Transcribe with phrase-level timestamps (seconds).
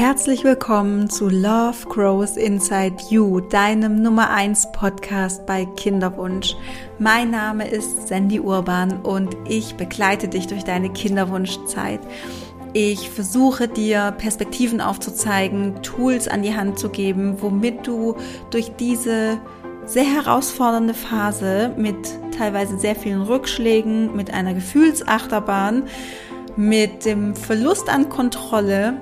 [0.00, 6.56] Herzlich willkommen zu Love Grows Inside You, deinem Nummer 1 Podcast bei Kinderwunsch.
[6.98, 12.00] Mein Name ist Sandy Urban und ich begleite dich durch deine Kinderwunschzeit.
[12.72, 18.16] Ich versuche dir Perspektiven aufzuzeigen, Tools an die Hand zu geben, womit du
[18.48, 19.38] durch diese
[19.84, 21.98] sehr herausfordernde Phase mit
[22.38, 25.82] teilweise sehr vielen Rückschlägen, mit einer Gefühlsachterbahn,
[26.56, 28.96] mit dem Verlust an Kontrolle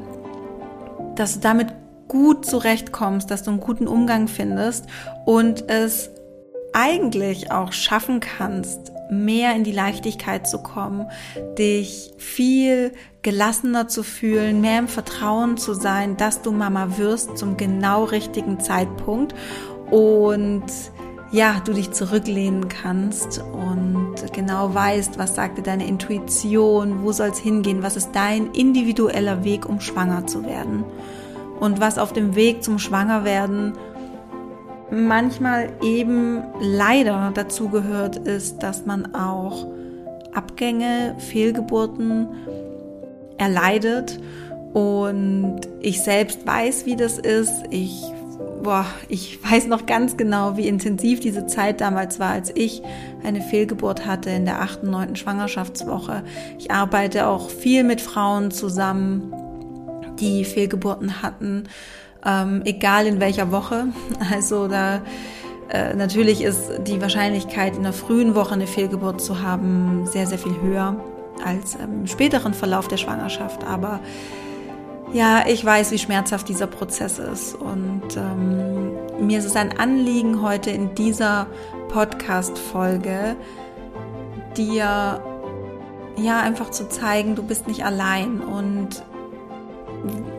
[1.18, 1.68] dass du damit
[2.08, 4.86] gut zurechtkommst, dass du einen guten Umgang findest
[5.24, 6.10] und es
[6.72, 11.10] eigentlich auch schaffen kannst, mehr in die Leichtigkeit zu kommen,
[11.59, 12.92] dich viel
[13.23, 18.60] gelassener zu fühlen, mehr im Vertrauen zu sein, dass du Mama wirst zum genau richtigen
[18.60, 19.34] Zeitpunkt.
[19.90, 20.64] Und
[21.30, 27.38] ja, du dich zurücklehnen kannst und genau weißt, was sagte deine Intuition, wo soll es
[27.38, 30.84] hingehen, was ist dein individueller Weg, um schwanger zu werden.
[31.60, 33.74] Und was auf dem Weg zum Schwangerwerden
[34.90, 39.66] manchmal eben leider dazu gehört, ist, dass man auch
[40.32, 42.29] Abgänge, Fehlgeburten
[43.37, 44.18] erleidet.
[44.73, 47.65] Und ich selbst weiß, wie das ist.
[47.71, 48.02] Ich
[48.62, 52.82] boah, ich weiß noch ganz genau, wie intensiv diese Zeit damals war, als ich
[53.23, 56.23] eine Fehlgeburt hatte in der achten, neunten Schwangerschaftswoche.
[56.59, 59.32] Ich arbeite auch viel mit Frauen zusammen,
[60.20, 61.65] die Fehlgeburten hatten,
[62.24, 63.88] ähm, egal in welcher Woche.
[64.32, 65.00] Also da
[65.70, 70.38] äh, natürlich ist die Wahrscheinlichkeit, in der frühen Woche eine Fehlgeburt zu haben, sehr, sehr
[70.38, 70.97] viel höher
[71.44, 73.65] als im späteren Verlauf der Schwangerschaft.
[73.65, 74.00] Aber
[75.12, 77.54] ja, ich weiß, wie schmerzhaft dieser Prozess ist.
[77.54, 81.47] Und ähm, mir ist es ein Anliegen, heute in dieser
[81.88, 83.37] Podcast-Folge
[84.56, 85.22] dir
[86.16, 88.41] ja einfach zu zeigen, du bist nicht allein.
[88.41, 89.03] Und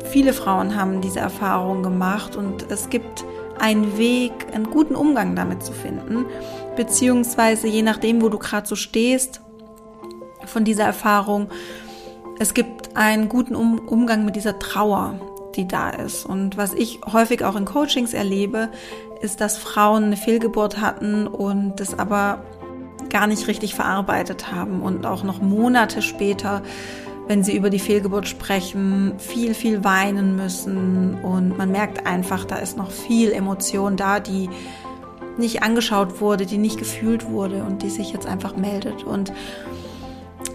[0.06, 3.26] viele Frauen haben diese Erfahrung gemacht und es gibt
[3.60, 6.26] einen Weg, einen guten Umgang damit zu finden.
[6.76, 9.42] Beziehungsweise je nachdem, wo du gerade so stehst,
[10.46, 11.50] von dieser Erfahrung,
[12.40, 15.20] es gibt einen guten um Umgang mit dieser Trauer,
[15.56, 16.26] die da ist.
[16.26, 18.70] Und was ich häufig auch in Coachings erlebe,
[19.22, 22.44] ist, dass Frauen eine Fehlgeburt hatten und das aber
[23.10, 26.62] gar nicht richtig verarbeitet haben und auch noch Monate später,
[27.28, 32.56] wenn sie über die Fehlgeburt sprechen, viel, viel weinen müssen und man merkt einfach, da
[32.56, 34.50] ist noch viel Emotion da, die
[35.38, 39.04] nicht angeschaut wurde, die nicht gefühlt wurde und die sich jetzt einfach meldet.
[39.04, 39.32] Und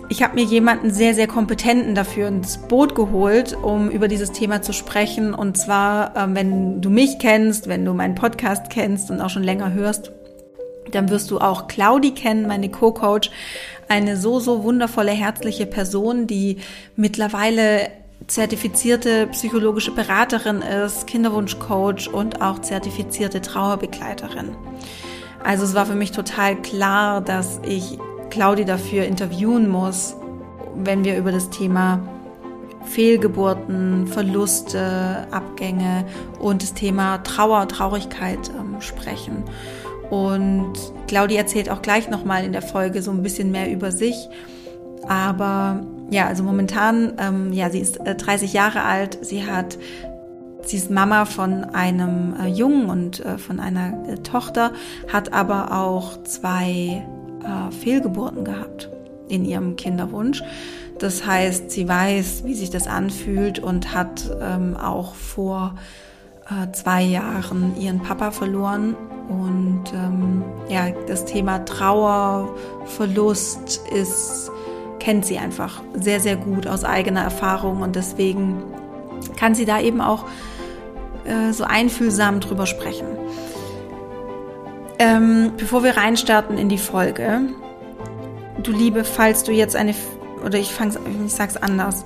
[0.08, 4.62] ich habe mir jemanden sehr, sehr kompetenten dafür ins Boot geholt, um über dieses Thema
[4.62, 5.34] zu sprechen.
[5.34, 9.42] Und zwar, ähm, wenn du mich kennst, wenn du meinen Podcast kennst und auch schon
[9.42, 10.12] länger hörst,
[10.90, 13.30] dann wirst du auch Claudi kennen, meine Co-Coach,
[13.88, 16.58] eine so, so wundervolle, herzliche Person, die
[16.96, 17.88] mittlerweile
[18.26, 24.56] zertifizierte psychologische Beraterin ist, Kinderwunschcoach und auch zertifizierte Trauerbegleiterin.
[25.42, 27.98] Also es war für mich total klar, dass ich
[28.34, 30.16] Claudi dafür interviewen muss,
[30.74, 32.00] wenn wir über das Thema
[32.84, 36.04] Fehlgeburten, Verluste, Abgänge
[36.40, 39.44] und das Thema Trauer, Traurigkeit ähm, sprechen.
[40.10, 40.72] Und
[41.06, 44.28] Claudi erzählt auch gleich nochmal in der Folge so ein bisschen mehr über sich.
[45.06, 49.16] Aber ja, also momentan, ähm, ja, sie ist äh, 30 Jahre alt.
[49.24, 49.78] Sie hat,
[50.62, 54.72] sie ist Mama von einem äh, Jungen und äh, von einer äh, Tochter,
[55.12, 57.06] hat aber auch zwei
[57.44, 58.90] äh, Fehlgeburten gehabt
[59.28, 60.42] in ihrem Kinderwunsch.
[60.98, 65.74] Das heißt, sie weiß, wie sich das anfühlt und hat ähm, auch vor
[66.48, 68.94] äh, zwei Jahren ihren Papa verloren.
[69.28, 72.54] Und ähm, ja, das Thema Trauer,
[72.84, 74.50] Verlust ist,
[75.00, 78.62] kennt sie einfach sehr, sehr gut aus eigener Erfahrung und deswegen
[79.36, 80.26] kann sie da eben auch
[81.24, 83.06] äh, so einfühlsam drüber sprechen.
[84.98, 87.40] Ähm, bevor wir reinstarten in die Folge,
[88.62, 89.94] du Liebe, falls du jetzt eine,
[90.44, 92.04] oder ich fang's, ich sag's anders,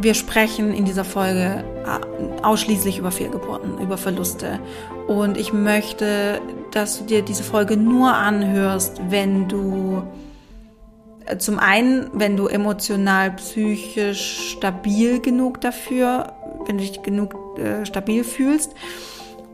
[0.00, 4.60] wir sprechen in dieser Folge äh, ausschließlich über Fehlgeburten, über Verluste.
[5.06, 10.02] Und ich möchte, dass du dir diese Folge nur anhörst, wenn du
[11.26, 16.32] äh, zum einen, wenn du emotional, psychisch stabil genug dafür,
[16.66, 18.72] wenn du dich genug äh, stabil fühlst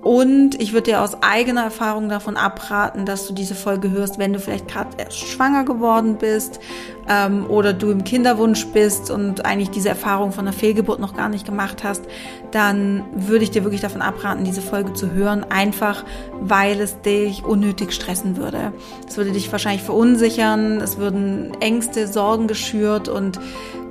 [0.03, 4.33] und ich würde dir aus eigener Erfahrung davon abraten, dass du diese Folge hörst, wenn
[4.33, 6.61] du vielleicht gerade erst schwanger geworden bist
[7.09, 11.29] ähm, oder du im Kinderwunsch bist und eigentlich diese Erfahrung von einer Fehlgeburt noch gar
[11.29, 12.05] nicht gemacht hast,
[12.53, 16.05] dann würde ich dir wirklich davon abraten, diese Folge zu hören, einfach
[16.41, 18.73] weil es dich unnötig stressen würde.
[19.09, 23.41] Es würde dich wahrscheinlich verunsichern, es würden Ängste, Sorgen geschürt und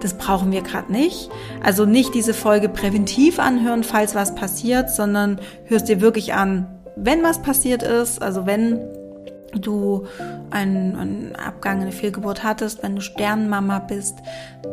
[0.02, 1.30] das brauchen wir gerade nicht.
[1.64, 7.24] Also nicht diese Folge präventiv anhören, falls was passiert, sondern hörst dir wirklich an, wenn
[7.24, 8.80] was passiert ist, also wenn
[9.54, 10.06] du
[10.50, 14.18] einen, einen Abgang, eine Fehlgeburt hattest, wenn du Sternmama bist,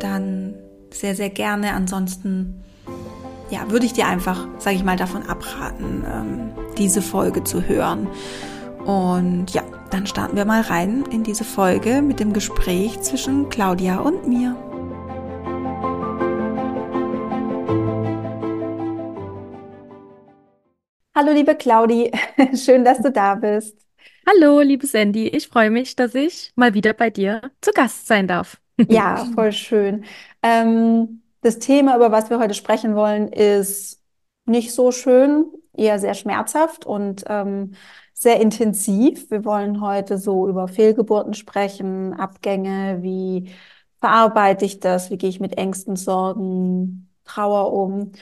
[0.01, 0.55] dann
[0.91, 1.73] sehr, sehr gerne.
[1.73, 2.63] Ansonsten,
[3.51, 8.09] ja, würde ich dir einfach, sage ich mal, davon abraten, ähm, diese Folge zu hören.
[8.85, 13.99] Und ja, dann starten wir mal rein in diese Folge mit dem Gespräch zwischen Claudia
[13.99, 14.57] und mir.
[21.15, 22.11] Hallo liebe Claudi,
[22.57, 23.79] schön, dass du da bist.
[24.27, 25.29] Hallo, liebe Sandy.
[25.29, 28.61] Ich freue mich, dass ich mal wieder bei dir zu Gast sein darf.
[28.89, 30.05] Ja, voll schön.
[30.43, 34.01] Ähm, das Thema, über was wir heute sprechen wollen, ist
[34.47, 37.75] nicht so schön, eher sehr schmerzhaft und ähm,
[38.13, 39.31] sehr intensiv.
[39.31, 43.51] Wir wollen heute so über Fehlgeburten sprechen, Abgänge, wie
[44.01, 48.13] verarbeite ich das, wie gehe ich mit Ängsten, Sorgen, Trauer um.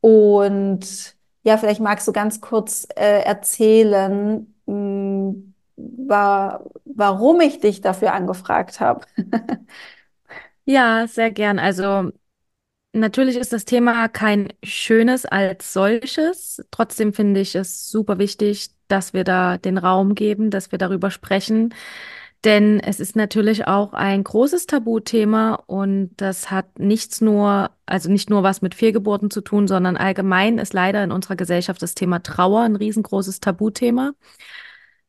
[0.00, 7.80] Und ja, vielleicht magst du ganz kurz äh, erzählen, mh, hm, war, warum ich dich
[7.80, 9.06] dafür angefragt habe.
[10.64, 11.58] Ja, sehr gern.
[11.58, 12.10] Also
[12.92, 16.62] natürlich ist das Thema kein schönes als solches.
[16.70, 21.10] Trotzdem finde ich es super wichtig, dass wir da den Raum geben, dass wir darüber
[21.10, 21.74] sprechen.
[22.44, 28.30] Denn es ist natürlich auch ein großes Tabuthema und das hat nichts nur, also nicht
[28.30, 32.20] nur was mit Fehlgeburten zu tun, sondern allgemein ist leider in unserer Gesellschaft das Thema
[32.20, 34.12] Trauer ein riesengroßes Tabuthema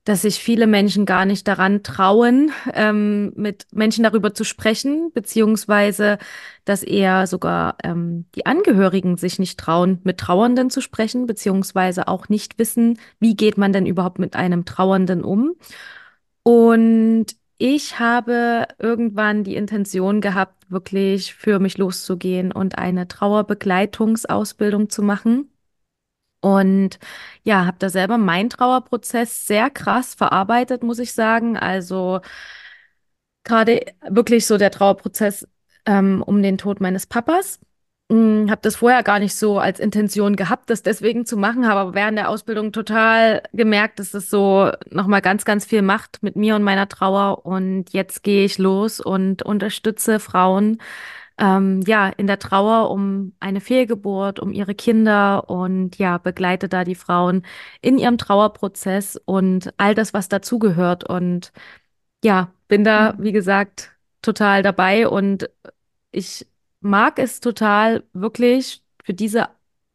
[0.05, 6.17] dass sich viele Menschen gar nicht daran trauen, ähm, mit Menschen darüber zu sprechen, beziehungsweise
[6.65, 12.27] dass eher sogar ähm, die Angehörigen sich nicht trauen, mit Trauernden zu sprechen, beziehungsweise auch
[12.27, 15.53] nicht wissen, wie geht man denn überhaupt mit einem Trauernden um.
[16.43, 25.01] Und ich habe irgendwann die Intention gehabt, wirklich für mich loszugehen und eine Trauerbegleitungsausbildung zu
[25.03, 25.49] machen
[26.43, 26.99] und
[27.43, 31.57] ja, habe da selber meinen Trauerprozess sehr krass verarbeitet, muss ich sagen.
[31.57, 32.19] Also
[33.43, 35.47] gerade wirklich so der Trauerprozess
[35.85, 37.59] ähm, um den Tod meines Papas.
[38.13, 41.79] Hm, habe das vorher gar nicht so als Intention gehabt, das deswegen zu machen, habe
[41.79, 46.35] aber während der Ausbildung total gemerkt, dass das so nochmal ganz, ganz viel macht mit
[46.35, 47.43] mir und meiner Trauer.
[47.43, 50.77] Und jetzt gehe ich los und unterstütze Frauen
[51.39, 56.83] ähm, ja, in der Trauer um eine Fehlgeburt, um ihre Kinder und ja, begleite da
[56.83, 57.43] die Frauen
[57.81, 61.09] in ihrem Trauerprozess und all das, was dazugehört.
[61.09, 61.51] Und
[62.23, 65.49] ja, bin da, wie gesagt, total dabei und
[66.11, 66.47] ich
[66.83, 69.49] mag es total, wirklich für diese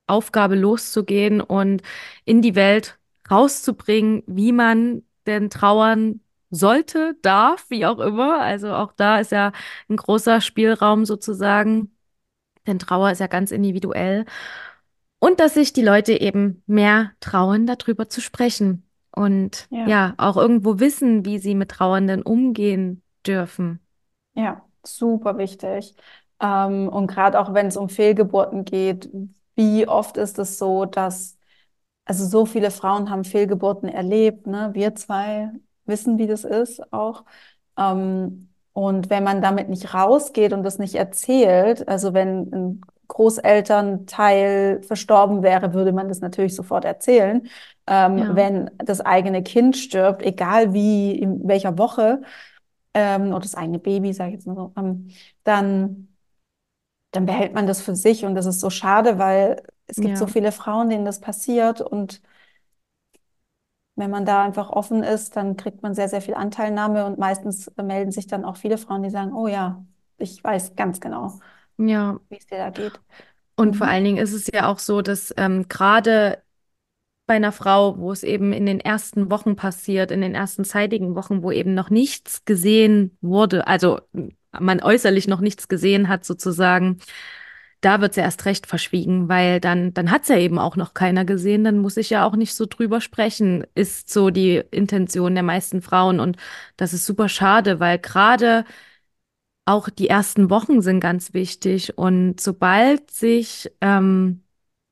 [0.07, 1.83] Aufgabe loszugehen und
[2.25, 2.99] in die Welt
[3.31, 6.21] rauszubringen, wie man denn Trauern
[6.51, 8.41] sollte, darf, wie auch immer.
[8.41, 9.53] Also auch da ist ja
[9.89, 11.95] ein großer Spielraum sozusagen,
[12.67, 14.25] denn Trauer ist ja ganz individuell.
[15.19, 20.37] Und dass sich die Leute eben mehr trauen, darüber zu sprechen und ja, ja auch
[20.37, 23.81] irgendwo wissen, wie sie mit Trauernden umgehen dürfen.
[24.35, 25.95] Ja, super wichtig.
[26.41, 29.11] Ähm, und gerade auch wenn es um Fehlgeburten geht,
[29.57, 31.37] wie oft ist es so, dass
[32.05, 34.71] also so viele Frauen haben Fehlgeburten erlebt, ne?
[34.73, 35.51] Wir zwei
[35.85, 37.25] wissen, wie das ist auch.
[37.77, 44.83] Ähm, und wenn man damit nicht rausgeht und das nicht erzählt, also wenn ein Großelternteil
[44.83, 47.49] verstorben wäre, würde man das natürlich sofort erzählen.
[47.87, 48.37] Ähm, ja.
[48.37, 52.23] Wenn das eigene Kind stirbt, egal wie, in welcher Woche,
[52.95, 55.09] ähm, oder das eigene Baby, sage ich jetzt mal so, ähm,
[55.45, 56.09] dann,
[57.11, 60.17] dann behält man das für sich und das ist so schade, weil es gibt ja.
[60.17, 62.21] so viele Frauen, denen das passiert und
[63.97, 67.71] wenn man da einfach offen ist, dann kriegt man sehr, sehr viel Anteilnahme und meistens
[67.83, 69.85] melden sich dann auch viele Frauen, die sagen, oh ja,
[70.19, 71.41] ich weiß ganz genau,
[71.79, 72.21] ja.
[72.29, 73.01] wie es dir da geht.
[73.57, 73.75] Und mhm.
[73.75, 76.41] vor allen Dingen ist es ja auch so, dass ähm, gerade
[77.27, 81.17] bei einer Frau, wo es eben in den ersten Wochen passiert, in den ersten zeitigen
[81.17, 84.01] Wochen, wo eben noch nichts gesehen wurde, also
[84.59, 86.99] man äußerlich noch nichts gesehen hat sozusagen,
[87.81, 91.25] da wird's ja erst recht verschwiegen, weil dann, dann hat's ja eben auch noch keiner
[91.25, 95.45] gesehen, dann muss ich ja auch nicht so drüber sprechen, ist so die Intention der
[95.45, 96.19] meisten Frauen.
[96.21, 96.37] Und
[96.77, 98.65] das ist super schade, weil gerade
[99.65, 101.99] auch die ersten Wochen sind ganz wichtig.
[101.99, 104.43] Und sobald sich ähm,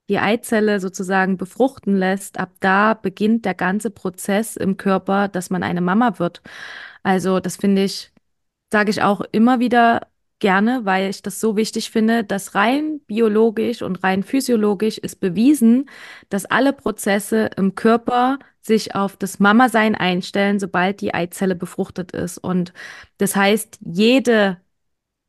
[0.08, 5.62] die Eizelle sozusagen befruchten lässt, ab da beginnt der ganze Prozess im Körper, dass man
[5.62, 6.42] eine Mama wird.
[7.02, 8.12] Also das finde ich,
[8.72, 10.08] sage ich auch immer wieder
[10.38, 15.88] gerne, weil ich das so wichtig finde, dass rein biologisch und rein physiologisch ist bewiesen,
[16.28, 22.38] dass alle Prozesse im Körper sich auf das Mama-Sein einstellen, sobald die Eizelle befruchtet ist.
[22.38, 22.72] Und
[23.18, 24.60] das heißt, jede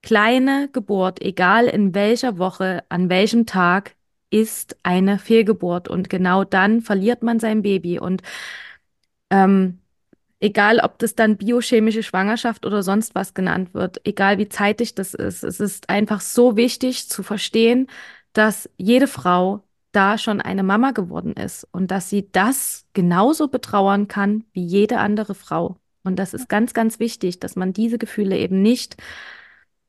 [0.01, 3.95] kleine Geburt, egal in welcher Woche, an welchem Tag,
[4.29, 5.87] ist eine Fehlgeburt.
[5.87, 7.99] Und genau dann verliert man sein Baby.
[7.99, 8.23] Und
[9.29, 9.79] ähm,
[10.39, 15.13] egal, ob das dann biochemische Schwangerschaft oder sonst was genannt wird, egal wie zeitig das
[15.13, 17.87] ist, es ist einfach so wichtig zu verstehen,
[18.33, 24.07] dass jede Frau da schon eine Mama geworden ist und dass sie das genauso betrauern
[24.07, 25.77] kann wie jede andere Frau.
[26.03, 28.97] Und das ist ganz, ganz wichtig, dass man diese Gefühle eben nicht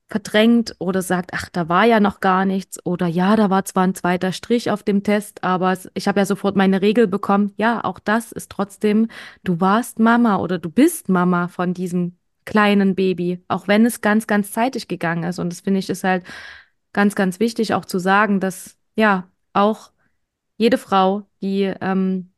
[0.09, 3.83] verdrängt oder sagt, ach, da war ja noch gar nichts oder ja, da war zwar
[3.83, 7.53] ein zweiter Strich auf dem Test, aber ich habe ja sofort meine Regel bekommen.
[7.57, 9.07] Ja, auch das ist trotzdem,
[9.43, 14.25] du warst Mama oder du bist Mama von diesem kleinen Baby, auch wenn es ganz,
[14.25, 15.37] ganz zeitig gegangen ist.
[15.37, 16.25] Und das finde ich ist halt
[16.91, 19.91] ganz, ganz wichtig auch zu sagen, dass ja auch
[20.57, 22.31] jede Frau, die ähm,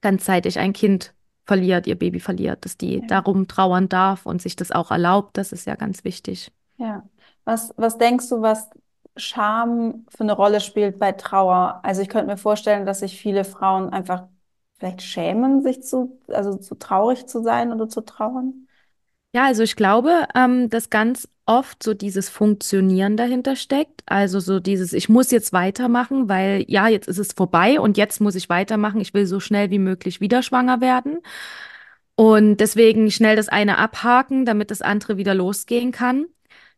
[0.00, 3.06] ganz zeitig ein Kind verliert, ihr Baby verliert, dass die ja.
[3.06, 6.50] darum trauern darf und sich das auch erlaubt, das ist ja ganz wichtig.
[6.78, 7.08] Ja.
[7.44, 8.68] Was, was denkst du, was
[9.16, 11.80] Scham für eine Rolle spielt bei Trauer?
[11.82, 14.24] Also ich könnte mir vorstellen, dass sich viele Frauen einfach
[14.78, 18.66] vielleicht schämen, sich zu, also zu traurig zu sein oder zu trauern.
[19.32, 24.02] Ja, also ich glaube, ähm, dass ganz oft so dieses Funktionieren dahinter steckt.
[24.06, 28.20] Also so dieses, ich muss jetzt weitermachen, weil ja, jetzt ist es vorbei und jetzt
[28.20, 29.00] muss ich weitermachen.
[29.00, 31.20] Ich will so schnell wie möglich wieder schwanger werden.
[32.16, 36.26] Und deswegen schnell das eine abhaken, damit das andere wieder losgehen kann.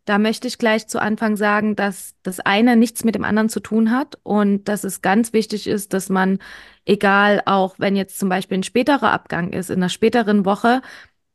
[0.09, 3.61] Da möchte ich gleich zu Anfang sagen, dass das eine nichts mit dem anderen zu
[3.61, 6.39] tun hat und dass es ganz wichtig ist, dass man,
[6.87, 10.81] egal auch wenn jetzt zum Beispiel ein späterer Abgang ist, in einer späteren Woche,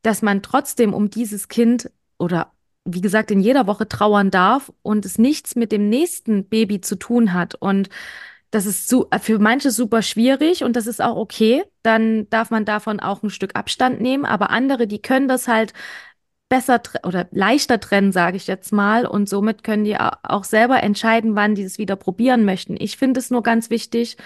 [0.02, 1.88] dass man trotzdem um dieses Kind
[2.18, 2.50] oder
[2.84, 6.96] wie gesagt in jeder Woche trauern darf und es nichts mit dem nächsten Baby zu
[6.96, 7.54] tun hat.
[7.54, 7.90] Und
[8.50, 11.62] das ist so, für manche super schwierig und das ist auch okay.
[11.82, 14.24] Dann darf man davon auch ein Stück Abstand nehmen.
[14.24, 15.72] Aber andere, die können das halt
[16.48, 19.06] besser oder leichter trennen, sage ich jetzt mal.
[19.06, 22.76] Und somit können die auch selber entscheiden, wann die es wieder probieren möchten.
[22.78, 24.16] Ich finde es nur ganz wichtig,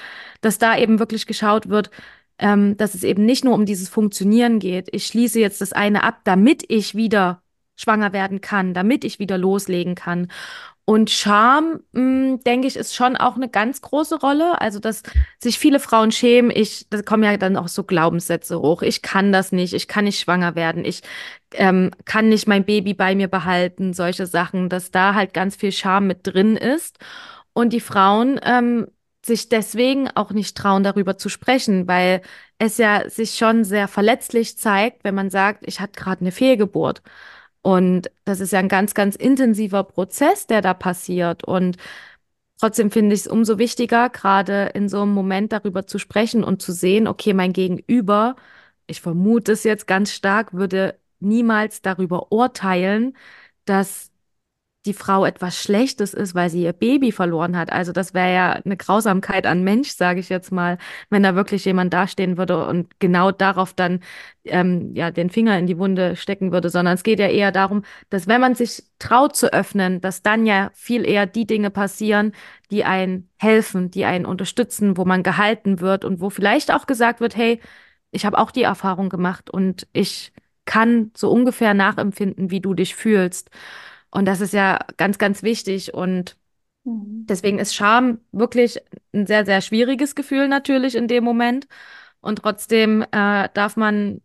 [0.40, 1.90] dass da eben wirklich geschaut wird,
[2.38, 4.88] ähm, dass es eben nicht nur um dieses Funktionieren geht.
[4.92, 7.42] Ich schließe jetzt das eine ab, damit ich wieder
[7.76, 10.28] schwanger werden kann, damit ich wieder loslegen kann.
[10.88, 14.59] Und Scham, hm, denke ich, ist schon auch eine ganz große Rolle.
[14.62, 15.02] Also, dass
[15.38, 16.50] sich viele Frauen schämen.
[16.50, 18.80] Ich, da kommen ja dann auch so Glaubenssätze hoch.
[18.80, 19.75] Ich kann das nicht.
[19.75, 20.87] Ich kann nicht schwanger werden.
[20.87, 21.02] Ich
[21.52, 23.92] ähm, kann nicht mein Baby bei mir behalten.
[23.92, 26.97] Solche Sachen, dass da halt ganz viel Scham mit drin ist.
[27.52, 28.87] Und die Frauen ähm,
[29.21, 32.23] sich deswegen auch nicht trauen, darüber zu sprechen, weil
[32.59, 37.02] es ja sich schon sehr verletzlich zeigt, wenn man sagt, ich hatte gerade eine Fehlgeburt.
[37.62, 41.44] Und das ist ja ein ganz, ganz intensiver Prozess, der da passiert.
[41.44, 41.76] Und
[42.60, 46.62] trotzdem finde ich es umso wichtiger, gerade in so einem Moment darüber zu sprechen und
[46.62, 48.36] zu sehen, okay, mein Gegenüber,
[48.86, 53.16] ich vermute es jetzt ganz stark, würde niemals darüber urteilen,
[53.64, 54.10] dass
[54.88, 57.71] die Frau etwas Schlechtes ist, weil sie ihr Baby verloren hat.
[57.71, 60.78] Also das wäre ja eine Grausamkeit an Mensch, sage ich jetzt mal,
[61.11, 64.00] wenn da wirklich jemand dastehen würde und genau darauf dann
[64.45, 67.83] ähm, ja den Finger in die Wunde stecken würde, sondern es geht ja eher darum,
[68.09, 72.33] dass wenn man sich traut zu öffnen, dass dann ja viel eher die Dinge passieren,
[72.71, 77.21] die einen helfen, die einen unterstützen, wo man gehalten wird und wo vielleicht auch gesagt
[77.21, 77.61] wird, hey,
[78.11, 80.33] ich habe auch die Erfahrung gemacht und ich
[80.64, 83.50] kann so ungefähr nachempfinden, wie du dich fühlst.
[84.10, 85.94] Und das ist ja ganz, ganz wichtig.
[85.94, 86.36] Und
[86.84, 87.26] mhm.
[87.28, 88.80] deswegen ist Scham wirklich
[89.12, 91.66] ein sehr, sehr schwieriges Gefühl natürlich in dem Moment.
[92.20, 94.20] Und trotzdem äh, darf man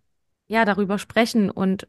[0.47, 1.87] ja darüber sprechen und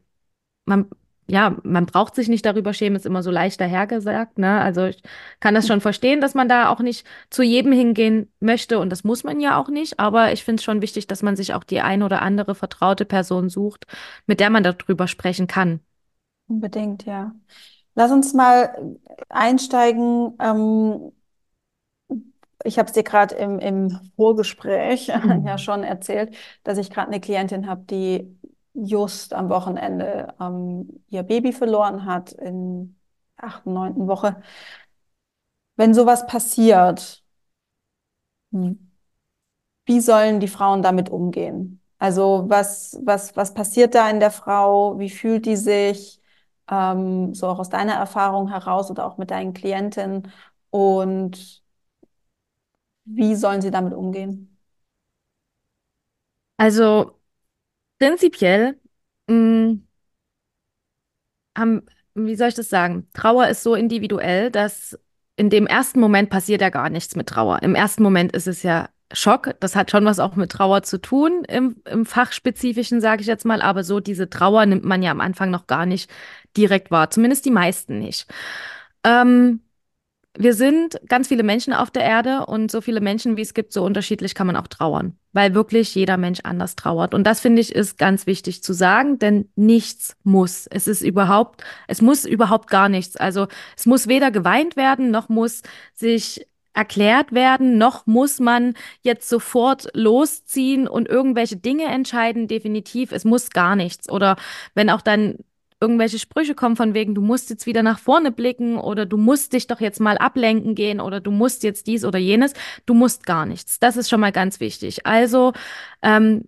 [0.65, 0.89] man
[1.27, 4.61] ja, man braucht sich nicht darüber schämen, ist immer so leicht dahergesagt, ne?
[4.61, 5.01] Also ich
[5.39, 9.03] kann das schon verstehen, dass man da auch nicht zu jedem hingehen möchte und das
[9.03, 11.63] muss man ja auch nicht, aber ich finde es schon wichtig, dass man sich auch
[11.63, 13.87] die ein oder andere vertraute Person sucht,
[14.27, 15.79] mit der man darüber sprechen kann.
[16.47, 17.33] Unbedingt, ja.
[17.95, 18.97] Lass uns mal
[19.29, 20.33] einsteigen.
[20.39, 21.11] Ähm,
[22.63, 25.45] ich habe es dir gerade im, im Vorgespräch mhm.
[25.45, 28.37] ja schon erzählt, dass ich gerade eine Klientin habe, die
[28.73, 32.95] just am Wochenende ähm, ihr Baby verloren hat in
[33.37, 34.41] achten, neunten Woche.
[35.77, 37.23] Wenn sowas passiert,
[39.85, 41.81] wie sollen die Frauen damit umgehen?
[41.97, 44.99] Also was, was, was passiert da in der Frau?
[44.99, 46.21] Wie fühlt die sich?
[46.69, 50.31] Ähm, so auch aus deiner Erfahrung heraus oder auch mit deinen Klienten
[50.69, 51.63] und
[53.05, 54.57] wie sollen sie damit umgehen?
[56.57, 57.19] Also
[57.99, 58.79] prinzipiell
[59.27, 59.87] mh, mm,
[61.57, 63.07] haben, wie soll ich das sagen?
[63.13, 64.97] Trauer ist so individuell, dass
[65.37, 67.61] in dem ersten Moment passiert ja gar nichts mit Trauer.
[67.61, 69.55] Im ersten Moment ist es ja Schock.
[69.59, 73.45] Das hat schon was auch mit Trauer zu tun, im, im Fachspezifischen, sage ich jetzt
[73.45, 73.61] mal.
[73.61, 76.09] Aber so diese Trauer nimmt man ja am Anfang noch gar nicht
[76.57, 77.09] direkt wahr.
[77.09, 78.27] Zumindest die meisten nicht.
[79.03, 79.61] Ähm,
[80.37, 83.71] wir sind ganz viele Menschen auf der Erde und so viele Menschen, wie es gibt,
[83.71, 87.13] so unterschiedlich kann man auch trauern, weil wirklich jeder Mensch anders trauert.
[87.13, 90.67] Und das finde ich ist ganz wichtig zu sagen, denn nichts muss.
[90.67, 93.15] Es ist überhaupt, es muss überhaupt gar nichts.
[93.15, 93.47] Also
[93.77, 95.61] es muss weder geweint werden, noch muss
[95.93, 96.45] sich
[96.75, 102.47] erklärt werden, noch muss man jetzt sofort losziehen und irgendwelche Dinge entscheiden.
[102.47, 104.09] Definitiv, es muss gar nichts.
[104.09, 104.35] Oder
[104.73, 105.37] wenn auch dann
[105.81, 109.53] irgendwelche Sprüche kommen von wegen, du musst jetzt wieder nach vorne blicken oder du musst
[109.53, 112.53] dich doch jetzt mal ablenken gehen oder du musst jetzt dies oder jenes.
[112.85, 113.79] Du musst gar nichts.
[113.79, 115.05] Das ist schon mal ganz wichtig.
[115.05, 115.53] Also
[116.01, 116.47] ähm,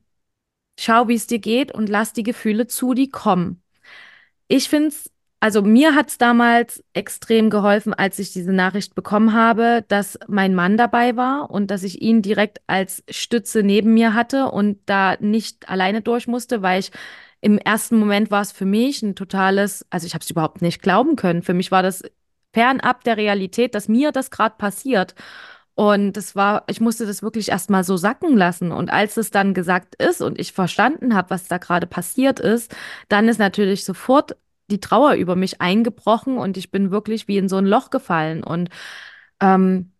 [0.80, 3.62] schau, wie es dir geht und lass die Gefühle zu, die kommen.
[4.48, 9.34] Ich finde es also mir hat es damals extrem geholfen, als ich diese Nachricht bekommen
[9.34, 14.14] habe, dass mein Mann dabei war und dass ich ihn direkt als Stütze neben mir
[14.16, 16.92] hatte und da nicht alleine durch musste, weil ich
[17.42, 20.82] im ersten Moment war es für mich ein totales, also ich habe es überhaupt nicht
[20.82, 21.44] glauben können.
[21.44, 22.04] Für mich war das
[22.54, 25.14] fernab der Realität, dass mir das gerade passiert.
[25.76, 28.72] Und das war, ich musste das wirklich erstmal so sacken lassen.
[28.72, 32.76] Und als es dann gesagt ist und ich verstanden habe, was da gerade passiert ist,
[33.10, 34.36] dann ist natürlich sofort
[34.70, 38.44] die Trauer über mich eingebrochen und ich bin wirklich wie in so ein Loch gefallen
[38.44, 38.70] und
[39.42, 39.92] ähm,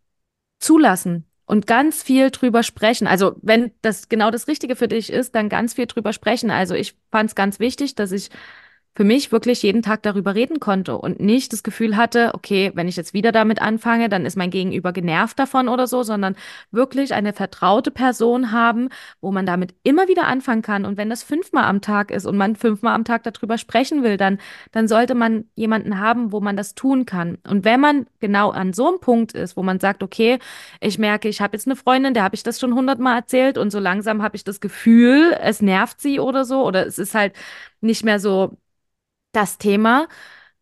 [0.60, 3.06] zulassen und ganz viel drüber sprechen.
[3.06, 6.50] Also wenn das genau das Richtige für dich ist, dann ganz viel drüber sprechen.
[6.50, 8.30] Also ich fand es ganz wichtig, dass ich
[8.94, 12.88] für mich wirklich jeden Tag darüber reden konnte und nicht das Gefühl hatte, okay, wenn
[12.88, 16.34] ich jetzt wieder damit anfange, dann ist mein Gegenüber genervt davon oder so, sondern
[16.72, 18.88] wirklich eine vertraute Person haben,
[19.20, 20.84] wo man damit immer wieder anfangen kann.
[20.84, 24.16] Und wenn das fünfmal am Tag ist und man fünfmal am Tag darüber sprechen will,
[24.16, 24.38] dann,
[24.72, 27.38] dann sollte man jemanden haben, wo man das tun kann.
[27.46, 30.40] Und wenn man genau an so einem Punkt ist, wo man sagt, okay,
[30.80, 33.70] ich merke, ich habe jetzt eine Freundin, der habe ich das schon hundertmal erzählt und
[33.70, 37.34] so langsam habe ich das Gefühl, es nervt sie oder so, oder es ist halt
[37.80, 38.56] nicht mehr so
[39.32, 40.08] das Thema.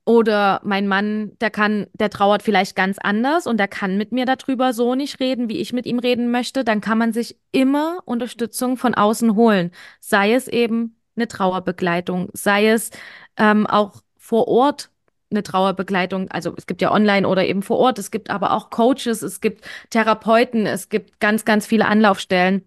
[0.04, 4.24] Oder mein Mann, der kann, der trauert vielleicht ganz anders und der kann mit mir
[4.24, 6.62] darüber so nicht reden, wie ich mit ihm reden möchte.
[6.62, 9.72] Dann kann man sich immer Unterstützung von außen holen.
[9.98, 12.90] Sei es eben eine Trauerbegleitung, sei es
[13.36, 14.90] ähm, auch vor Ort
[15.30, 16.30] eine Trauerbegleitung.
[16.30, 17.98] Also es gibt ja online oder eben vor Ort.
[17.98, 22.64] Es gibt aber auch Coaches, es gibt Therapeuten, es gibt ganz, ganz viele Anlaufstellen,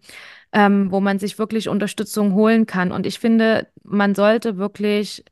[0.51, 2.91] ähm, wo man sich wirklich Unterstützung holen kann.
[2.91, 5.23] Und ich finde, man sollte wirklich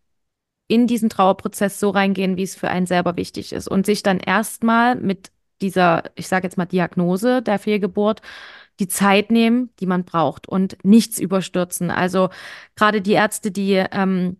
[0.68, 4.20] in diesen Trauerprozess so reingehen, wie es für einen selber wichtig ist und sich dann
[4.20, 8.22] erstmal mit dieser, ich sage jetzt mal Diagnose der Fehlgeburt,
[8.80, 11.90] die Zeit nehmen, die man braucht und nichts überstürzen.
[11.90, 12.30] Also
[12.76, 14.38] gerade die Ärzte, die ähm,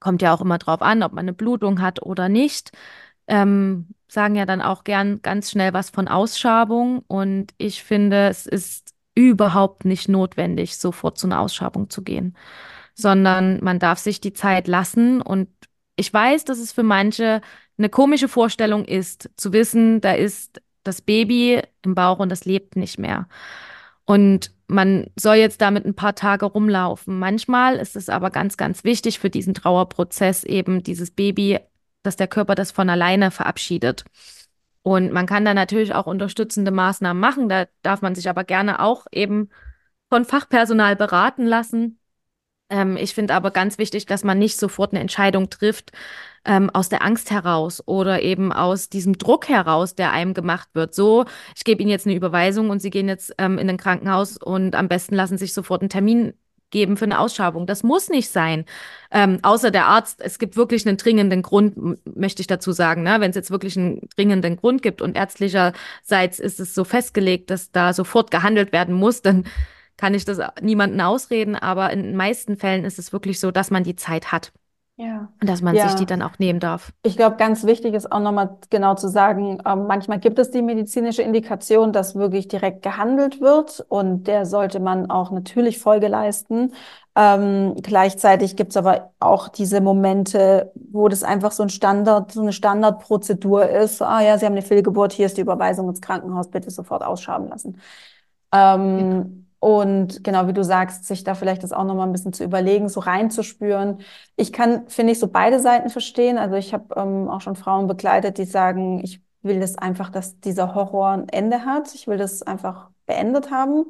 [0.00, 2.72] kommt ja auch immer drauf an, ob man eine Blutung hat oder nicht,
[3.28, 7.00] ähm, sagen ja dann auch gern ganz schnell was von Ausschabung.
[7.08, 12.36] Und ich finde, es ist überhaupt nicht notwendig, sofort zu einer Ausschabung zu gehen
[12.96, 15.20] sondern man darf sich die Zeit lassen.
[15.22, 15.48] Und
[15.94, 17.42] ich weiß, dass es für manche
[17.78, 22.76] eine komische Vorstellung ist, zu wissen, da ist das Baby im Bauch und das lebt
[22.76, 23.28] nicht mehr.
[24.04, 27.18] Und man soll jetzt damit ein paar Tage rumlaufen.
[27.18, 31.58] Manchmal ist es aber ganz, ganz wichtig für diesen Trauerprozess eben dieses Baby,
[32.02, 34.04] dass der Körper das von alleine verabschiedet.
[34.82, 37.48] Und man kann da natürlich auch unterstützende Maßnahmen machen.
[37.48, 39.50] Da darf man sich aber gerne auch eben
[40.08, 41.98] von Fachpersonal beraten lassen.
[42.68, 45.92] Ähm, ich finde aber ganz wichtig, dass man nicht sofort eine Entscheidung trifft
[46.44, 50.94] ähm, aus der Angst heraus oder eben aus diesem Druck heraus, der einem gemacht wird.
[50.94, 51.24] So,
[51.56, 54.74] ich gebe Ihnen jetzt eine Überweisung und Sie gehen jetzt ähm, in ein Krankenhaus und
[54.74, 56.34] am besten lassen sich sofort einen Termin
[56.70, 57.66] geben für eine Ausschabung.
[57.66, 58.64] Das muss nicht sein.
[59.12, 61.76] Ähm, außer der Arzt, es gibt wirklich einen dringenden Grund,
[62.16, 63.02] möchte ich dazu sagen.
[63.02, 63.20] Ne?
[63.20, 67.70] Wenn es jetzt wirklich einen dringenden Grund gibt und ärztlicherseits ist es so festgelegt, dass
[67.70, 69.44] da sofort gehandelt werden muss, dann
[69.96, 73.70] kann ich das niemanden ausreden, aber in den meisten Fällen ist es wirklich so, dass
[73.70, 74.52] man die Zeit hat.
[74.98, 75.28] Ja.
[75.42, 75.88] Und dass man ja.
[75.88, 76.90] sich die dann auch nehmen darf.
[77.02, 80.62] Ich glaube, ganz wichtig ist auch nochmal genau zu sagen, ähm, manchmal gibt es die
[80.62, 86.72] medizinische Indikation, dass wirklich direkt gehandelt wird und der sollte man auch natürlich Folge leisten.
[87.14, 92.40] Ähm, gleichzeitig gibt es aber auch diese Momente, wo das einfach so ein Standard, so
[92.40, 94.00] eine Standardprozedur ist.
[94.00, 97.48] Ah ja, Sie haben eine Fehlgeburt, hier ist die Überweisung ins Krankenhaus, bitte sofort ausschaben
[97.48, 97.78] lassen.
[98.50, 102.44] Ähm, und genau wie du sagst, sich da vielleicht das auch nochmal ein bisschen zu
[102.44, 103.98] überlegen, so reinzuspüren.
[104.36, 106.38] Ich kann, finde ich, so beide Seiten verstehen.
[106.38, 110.38] Also ich habe ähm, auch schon Frauen begleitet, die sagen, ich will das einfach, dass
[110.38, 111.92] dieser Horror ein Ende hat.
[111.96, 113.86] Ich will das einfach beendet haben.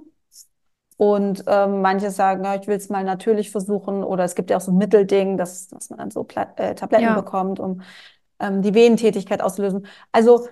[0.97, 4.03] Und ähm, manche sagen, ja, ich will es mal natürlich versuchen.
[4.03, 6.75] Oder es gibt ja auch so ein Mittelding, dass, dass man dann so Pla äh,
[6.75, 7.17] Tabletten ja.
[7.17, 7.83] bekommt, um
[8.41, 9.87] ähm, die Venentätigkeit auszulösen.
[10.11, 10.49] Also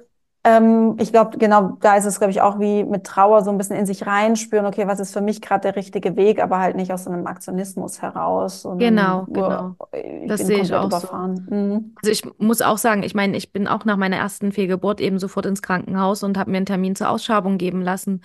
[0.47, 3.57] Ähm, ich glaube, genau da ist es, glaube ich, auch wie mit Trauer so ein
[3.57, 6.77] bisschen in sich reinspüren, okay, was ist für mich gerade der richtige Weg, aber halt
[6.77, 9.77] nicht aus so einem Aktionismus heraus, Genau, genau.
[10.27, 11.09] Das sehe ich auch so.
[11.17, 11.95] Mhm.
[12.03, 15.19] Also ich muss auch sagen, ich meine, ich bin auch nach meiner ersten Fehlgeburt eben
[15.19, 18.21] sofort ins Krankenhaus und habe mir einen Termin zur Ausschabung geben lassen.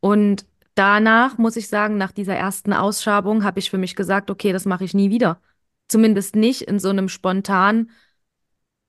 [0.00, 4.52] Und danach muss ich sagen, nach dieser ersten Ausschabung habe ich für mich gesagt, okay,
[4.52, 5.38] das mache ich nie wieder.
[5.88, 7.90] Zumindest nicht in so einem spontanen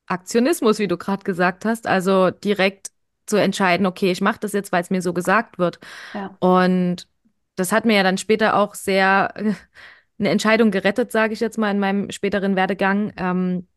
[0.09, 1.87] Aktionismus, wie du gerade gesagt hast.
[1.87, 2.91] Also direkt
[3.27, 5.79] zu entscheiden, okay, ich mache das jetzt, weil es mir so gesagt wird.
[6.13, 7.07] Ja, Und
[7.55, 9.53] das hat mir ja dann später auch sehr äh,
[10.19, 13.13] eine Entscheidung gerettet, sage ich jetzt mal, in meinem späteren Werdegang.
[13.17, 13.67] Ähm,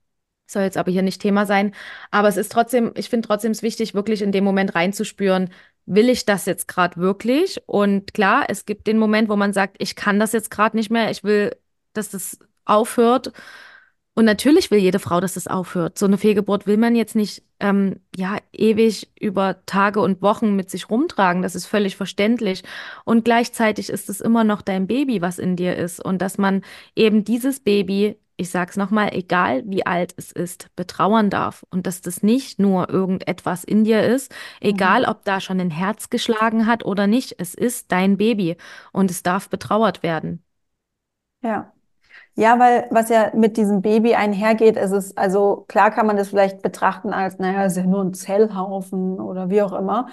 [0.47, 1.75] soll jetzt aber hier nicht Thema sein.
[2.11, 5.51] Aber es ist trotzdem, ich finde trotzdem es wichtig, wirklich in dem Moment reinzuspüren,
[5.87, 7.63] will ich das jetzt gerade wirklich?
[7.67, 10.91] Und klar, es gibt den Moment, wo man sagt, ich kann das jetzt gerade nicht
[10.91, 11.57] mehr, ich will,
[11.95, 13.33] dass das aufhört.
[14.15, 15.97] Und natürlich will jede Frau, dass das aufhört.
[15.99, 20.71] So eine Fehlgeburt will man jetzt nicht ähm, ja ewig über Tage und Wochen mit
[20.71, 21.41] sich rumtragen.
[21.41, 22.63] Das ist völlig verständlich.
[23.07, 25.99] Und gleichzeitig ist es immer noch dein Baby, was in dir ist.
[26.05, 26.63] Und dass man
[26.95, 31.65] eben dieses Baby, ich sag's nochmal, egal wie alt es ist, betrauern darf.
[31.71, 35.09] Und dass das nicht nur irgendetwas in dir ist, egal mhm.
[35.09, 37.37] ob da schon ein Herz geschlagen hat oder nicht.
[37.39, 38.57] Es ist dein Baby
[38.93, 40.43] und es darf betrauert werden.
[41.43, 41.72] Ja.
[42.35, 46.29] Ja, weil was ja mit diesem Baby einhergeht, ist es, also klar kann man das
[46.31, 50.09] vielleicht betrachten als, naja, ist ja nur ein Zellhaufen oder wie auch immer.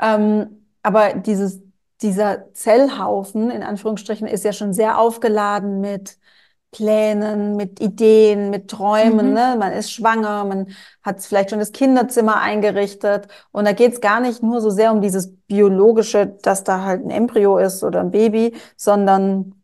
[0.00, 1.60] Ähm, aber dieses,
[2.02, 6.18] dieser Zellhaufen, in Anführungsstrichen, ist ja schon sehr aufgeladen mit
[6.72, 9.32] Plänen, mit Ideen, mit Träumen, Mhm.
[9.34, 9.56] ne?
[9.58, 10.68] Man ist schwanger, man
[11.02, 13.26] hat vielleicht schon das Kinderzimmer eingerichtet.
[13.52, 17.04] Und da geht es gar nicht nur so sehr um dieses Biologische, dass da halt
[17.04, 19.59] ein Embryo ist oder ein Baby, sondern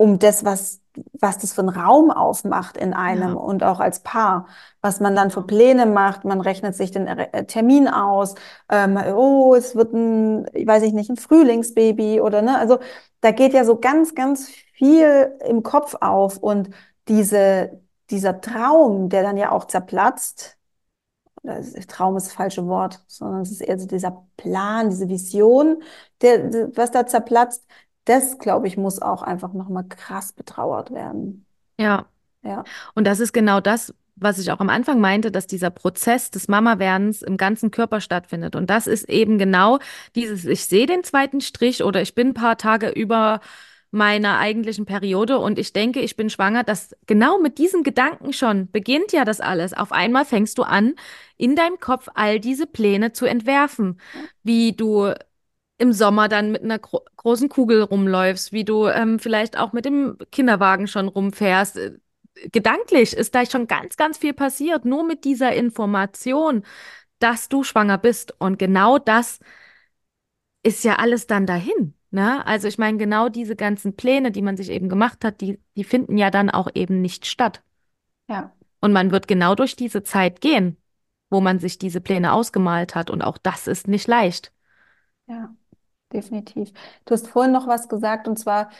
[0.00, 0.80] um das, was,
[1.20, 4.46] was das für einen Raum aufmacht in einem Ja, und auch als Paar,
[4.80, 5.42] was man dann für.
[5.42, 6.24] Pläne macht.
[6.24, 8.34] Man rechnet sich den äh, Termin aus.
[8.70, 12.58] Ähm, oh, es wird ein, ich weiß ich nicht, ein Frühlingsbaby oder ne.
[12.58, 12.78] Also
[13.20, 16.70] da geht ja so ganz, ganz viel im Kopf auf und
[17.08, 20.56] diese, dieser Traum, der dann ja auch zerplatzt,
[21.88, 25.82] Traum ist das falsche Wort, sondern es ist eher so dieser Plan, diese Vision,
[26.22, 27.64] der- was da zerplatzt,
[28.10, 31.46] das, glaube ich, muss auch einfach nochmal krass betrauert werden.
[31.78, 32.06] Ja.
[32.42, 36.30] Ja, Und das ist genau das, was ich auch am Anfang meinte, dass dieser Prozess
[36.30, 38.56] des Mama-Werdens im ganzen Körper stattfindet.
[38.56, 39.78] Und das ist eben genau
[40.14, 43.40] dieses, ich sehe den zweiten Strich oder ich bin ein paar Tage über
[43.90, 48.70] meiner eigentlichen Periode und ich denke, ich bin schwanger, dass genau mit diesen Gedanken schon
[48.70, 49.74] beginnt ja das alles.
[49.74, 50.94] Auf einmal fängst du an,
[51.36, 54.00] in deinem Kopf all diese Pläne zu entwerfen,
[54.44, 55.12] wie du
[55.80, 59.84] im Sommer dann mit einer gro großen Kugel rumläufst, wie du ähm, vielleicht auch mit
[59.84, 61.76] dem Kinderwagen schon rumfährst.
[61.76, 61.98] Äh,
[62.52, 66.64] Gedanklich ist da schon ganz, ganz viel passiert, nur mit dieser Information,
[67.18, 68.34] dass du schwanger bist.
[68.38, 69.40] Und genau das
[70.62, 71.94] ist ja alles dann dahin.
[72.10, 72.44] Ne?
[72.46, 75.84] Also ich meine, genau diese ganzen Pläne, die man sich eben gemacht hat, die, die
[75.84, 77.62] finden ja dann auch eben nicht statt.
[78.28, 80.76] ja, Und man wird genau durch diese Zeit gehen,
[81.30, 83.10] wo man sich diese Pläne ausgemalt hat.
[83.10, 84.52] Und auch das ist nicht leicht.
[85.26, 85.54] ja,
[86.12, 86.72] definitiv.
[87.04, 88.70] Du hast vorhin noch was gesagt, und zwar,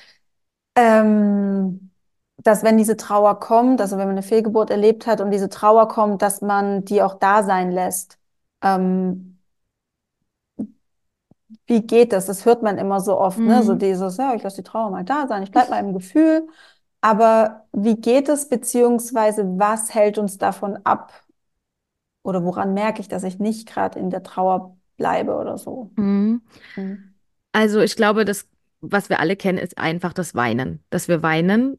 [0.76, 1.92] ähm,
[2.38, 5.88] dass wenn diese Trauer kommt, also wenn man eine Fehlgeburt erlebt hat und diese Trauer
[5.88, 8.18] kommt, dass man die auch da sein lässt.
[8.62, 9.38] Ähm,
[11.66, 12.26] wie geht das?
[12.26, 13.62] Das hört man immer so oft, ne?
[13.62, 13.78] So Mhm.
[13.78, 16.46] dieses, ja, ich lasse die Trauer mal da sein, ich bleib mal im Gefühl.
[17.02, 21.12] Aber wie geht es, beziehungsweise was hält uns davon ab?
[22.22, 25.90] Oder woran merke ich, dass ich nicht gerade in der Trauer bleibe oder so?
[25.96, 26.40] Mhm.
[26.76, 27.09] Hm.
[27.52, 28.48] Also ich glaube, das,
[28.80, 30.84] was wir alle kennen, ist einfach das Weinen.
[30.90, 31.78] Dass wir weinen,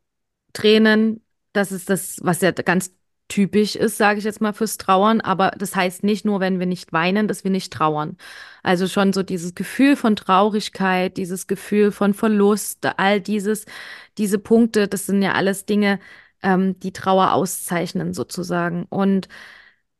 [0.53, 2.93] Tränen, das ist das, was ja ganz
[3.31, 5.21] typisch ist, sage ich jetzt mal, fürs Trauern.
[5.21, 8.17] Aber das heißt nicht nur, wenn wir nicht weinen, dass wir nicht trauern.
[8.63, 13.65] Also schon so dieses Gefühl von Traurigkeit, dieses Gefühl von Verlust, all dieses,
[14.17, 15.99] diese Punkte, das sind ja alles Dinge,
[16.43, 18.85] ähm, die Trauer auszeichnen sozusagen.
[18.89, 19.29] Und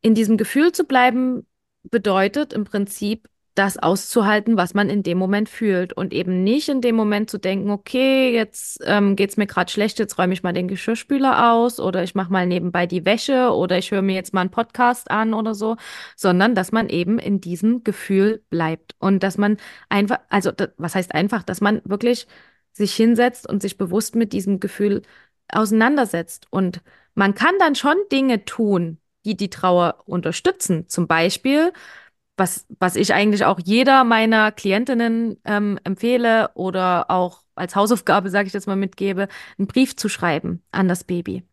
[0.01, 1.45] in diesem Gefühl zu bleiben,
[1.83, 5.93] bedeutet im Prinzip, das auszuhalten, was man in dem Moment fühlt.
[5.93, 9.99] Und eben nicht in dem Moment zu denken, okay, jetzt ähm, geht's mir gerade schlecht,
[9.99, 13.77] jetzt räume ich mal den Geschirrspüler aus oder ich mache mal nebenbei die Wäsche oder
[13.77, 15.75] ich höre mir jetzt mal einen Podcast an oder so,
[16.15, 18.95] sondern dass man eben in diesem Gefühl bleibt.
[18.99, 19.57] Und dass man
[19.89, 22.27] einfach, also was heißt einfach, dass man wirklich
[22.73, 25.01] sich hinsetzt und sich bewusst mit diesem Gefühl
[25.49, 26.47] auseinandersetzt.
[26.49, 26.81] Und
[27.15, 30.87] man kann dann schon Dinge tun, die die Trauer unterstützen.
[30.87, 31.73] Zum Beispiel
[32.41, 38.47] was, was ich eigentlich auch jeder meiner Klientinnen ähm, empfehle oder auch als Hausaufgabe, sage
[38.47, 39.27] ich jetzt mal, mitgebe,
[39.59, 41.43] einen Brief zu schreiben an das Baby.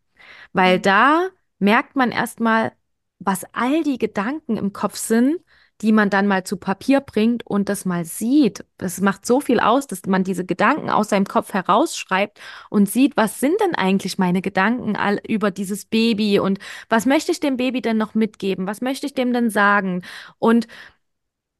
[0.51, 1.27] Weil da
[1.59, 2.71] merkt man erstmal,
[3.19, 5.37] was all die Gedanken im Kopf sind,
[5.81, 8.65] die man dann mal zu Papier bringt und das mal sieht.
[8.77, 12.39] Das macht so viel aus, dass man diese Gedanken aus seinem Kopf herausschreibt
[12.69, 14.95] und sieht, was sind denn eigentlich meine Gedanken
[15.27, 18.67] über dieses Baby und was möchte ich dem Baby denn noch mitgeben?
[18.67, 20.03] Was möchte ich dem denn sagen?
[20.37, 20.67] Und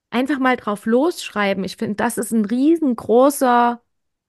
[0.10, 1.63] einfach mal drauf losschreiben.
[1.63, 3.82] Ich finde, das ist ein riesengroßer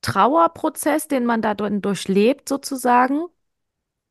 [0.03, 3.27] Trauerprozess, den man da durchlebt sozusagen.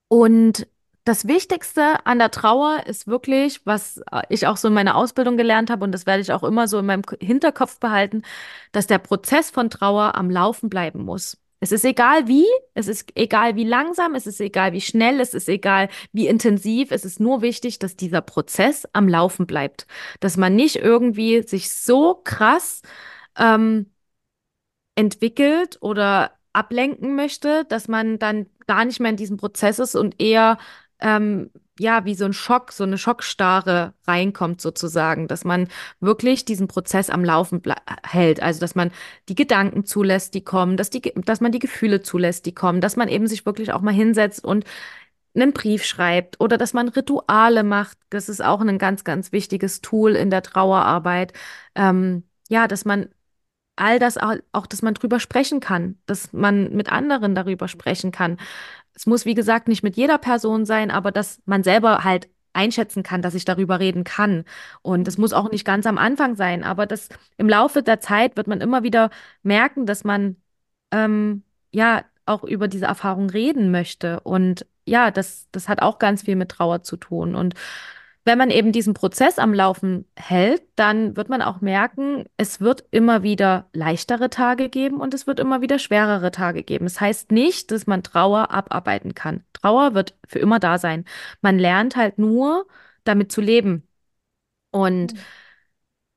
[0.08, 0.68] Und
[1.06, 5.38] das Wichtigste an der Trauer ist wirklich, was äh, ich auch so in meiner Ausbildung
[5.38, 8.24] gelernt habe, und das werde ich auch immer so in meinem Hinterkopf behalten,
[8.72, 11.38] dass der Prozess von Trauer am Laufen bleiben muss.
[11.62, 15.34] Es ist egal wie, es ist egal wie langsam, es ist egal wie schnell, es
[15.34, 19.86] ist egal wie intensiv, es ist nur wichtig, dass dieser Prozess am Laufen bleibt.
[20.22, 22.82] Dass man nicht irgendwie sich so krass
[23.38, 23.92] ähm,
[24.96, 30.22] entwickelt oder ablenken möchte, dass man dann gar nicht mehr in diesem Prozess ist und
[30.22, 30.58] eher
[31.00, 35.70] ähm, ja, wie so ein Schock, so eine Schockstarre reinkommt sozusagen, dass man
[36.02, 37.62] wirklich diesen Prozess am Laufen
[38.06, 38.42] hält.
[38.44, 38.92] Also, dass man
[39.30, 42.98] die Gedanken zulässt, die kommen, dass die, dass man die Gefühle zulässt, die kommen, dass
[42.98, 44.66] man eben sich wirklich auch mal hinsetzt und
[45.36, 47.98] einen Brief schreibt oder dass man Rituale macht.
[48.10, 51.34] Das ist auch ein ganz, ganz wichtiges Tool in der Trauerarbeit.
[51.76, 53.10] Ähm, ja, dass man
[53.80, 58.12] all das auch, auch, dass man drüber sprechen kann, dass man mit anderen darüber sprechen
[58.12, 58.38] kann.
[59.00, 63.02] Es muss, wie gesagt, nicht mit jeder Person sein, aber dass man selber halt einschätzen
[63.02, 64.44] kann, dass ich darüber reden kann.
[64.82, 67.08] Und es muss auch nicht ganz am Anfang sein, aber das
[67.38, 69.10] im Laufe der Zeit wird man immer wieder
[69.42, 70.36] merken, dass man
[70.92, 74.20] ähm, ja auch über diese Erfahrung reden möchte.
[74.20, 77.36] Und ja, das, das hat auch ganz viel mit Trauer zu tun.
[77.36, 77.54] Und
[78.30, 82.86] wenn man eben diesen Prozess am Laufen hält, dann wird man auch merken, es wird
[82.92, 86.86] immer wieder leichtere Tage geben und es wird immer wieder schwerere Tage geben.
[86.86, 89.44] Es das heißt nicht, dass man Trauer abarbeiten kann.
[89.54, 91.06] Trauer wird für immer da sein.
[91.42, 92.68] Man lernt halt nur,
[93.04, 93.88] damit zu leben.
[94.70, 95.20] Und mhm.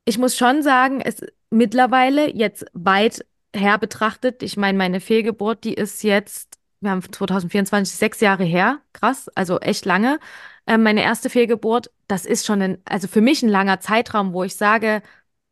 [0.05, 3.25] ich muss schon sagen, es mittlerweile jetzt weit
[3.57, 8.81] her betrachtet, ich meine, meine Fehlgeburt, die ist jetzt, wir haben 2024 sechs Jahre her,
[8.93, 10.19] krass, also echt lange.
[10.67, 14.45] Äh, meine erste Fehlgeburt, das ist schon ein, also für mich ein langer Zeitraum, wo
[14.45, 15.03] ich sage,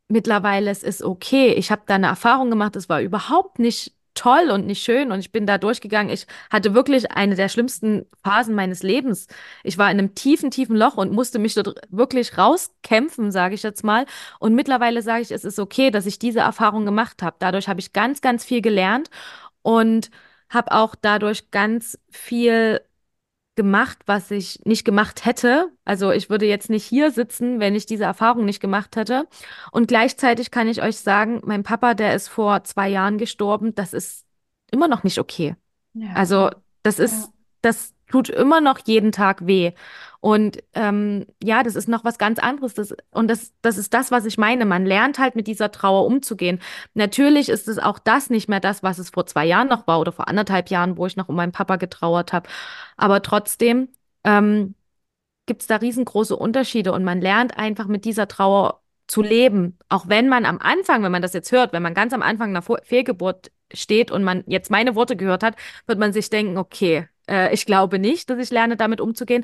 [0.07, 1.53] mittlerweile es ist okay.
[1.53, 5.19] Ich habe da eine Erfahrung gemacht, es war überhaupt nicht toll und nicht schön und
[5.19, 6.13] ich bin da durchgegangen.
[6.13, 9.27] Ich hatte wirklich eine der schlimmsten Phasen meines Lebens.
[9.63, 13.63] Ich war in einem tiefen, tiefen Loch und musste mich dort wirklich rauskämpfen, sage ich
[13.63, 14.05] jetzt mal.
[14.39, 17.37] Und mittlerweile sage ich, es ist okay, dass ich diese Erfahrung gemacht habe.
[17.39, 19.09] Dadurch habe ich ganz, ganz viel gelernt
[19.61, 20.11] und
[20.49, 22.81] habe auch dadurch ganz viel
[23.61, 25.69] gemacht, was ich nicht gemacht hätte.
[25.85, 29.27] Also ich würde jetzt nicht hier sitzen, wenn ich diese Erfahrung nicht gemacht hätte.
[29.71, 33.93] Und gleichzeitig kann ich euch sagen, mein Papa, der ist vor zwei Jahren gestorben, das
[33.93, 34.25] ist
[34.71, 35.55] immer noch nicht okay.
[35.93, 36.13] Ja.
[36.15, 36.49] Also
[36.81, 37.29] das ist.
[37.61, 39.71] Das tut immer noch jeden Tag weh.
[40.19, 42.75] Und ähm, ja, das ist noch was ganz anderes.
[42.75, 44.65] Das, und das, das ist das, was ich meine.
[44.65, 46.59] Man lernt halt mit dieser Trauer umzugehen.
[46.93, 49.99] Natürlich ist es auch das nicht mehr das, was es vor zwei Jahren noch war
[49.99, 52.49] oder vor anderthalb Jahren, wo ich noch um meinen Papa getrauert habe.
[52.97, 53.89] Aber trotzdem
[54.23, 54.75] ähm,
[55.47, 58.80] gibt es da riesengroße Unterschiede und man lernt einfach mit dieser Trauer
[59.11, 59.77] zu leben.
[59.89, 62.51] Auch wenn man am Anfang, wenn man das jetzt hört, wenn man ganz am Anfang
[62.51, 67.09] einer Fehlgeburt steht und man jetzt meine Worte gehört hat, wird man sich denken, okay,
[67.27, 69.43] äh, ich glaube nicht, dass ich lerne, damit umzugehen.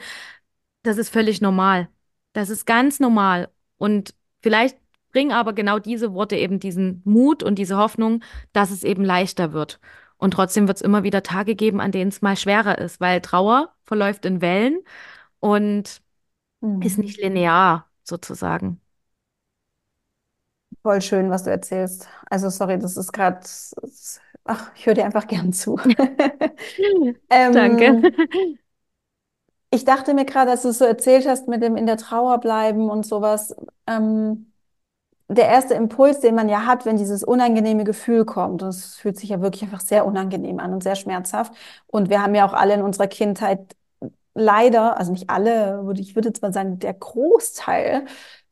[0.84, 1.90] Das ist völlig normal.
[2.32, 3.50] Das ist ganz normal.
[3.78, 4.78] Und vielleicht
[5.12, 9.52] bringen aber genau diese Worte eben diesen Mut und diese Hoffnung, dass es eben leichter
[9.52, 9.82] wird.
[10.16, 13.20] Und trotzdem wird es immer wieder Tage geben, an denen es mal schwerer ist, weil
[13.20, 14.80] Trauer verläuft in Wellen
[15.42, 16.02] und
[16.62, 16.82] mhm.
[16.82, 18.80] ist nicht linear sozusagen.
[20.84, 22.08] Voll schön, was du erzählst.
[22.30, 23.40] Also sorry, das ist gerade,
[24.46, 25.78] ach, ich höre dir einfach gern zu.
[27.30, 28.14] ähm, Danke.
[29.70, 32.40] Ich dachte mir gerade, als du es so erzählt hast mit dem in der Trauer
[32.40, 34.52] bleiben und sowas, ähm,
[35.30, 39.18] der erste Impuls, den man ja hat, wenn dieses unangenehme Gefühl kommt, und es fühlt
[39.20, 41.54] sich ja wirklich einfach sehr unangenehm an und sehr schmerzhaft.
[41.88, 43.76] Und wir haben ja auch alle in unserer Kindheit
[44.34, 48.06] leider, also nicht alle, ich würde jetzt mal sagen, der Großteil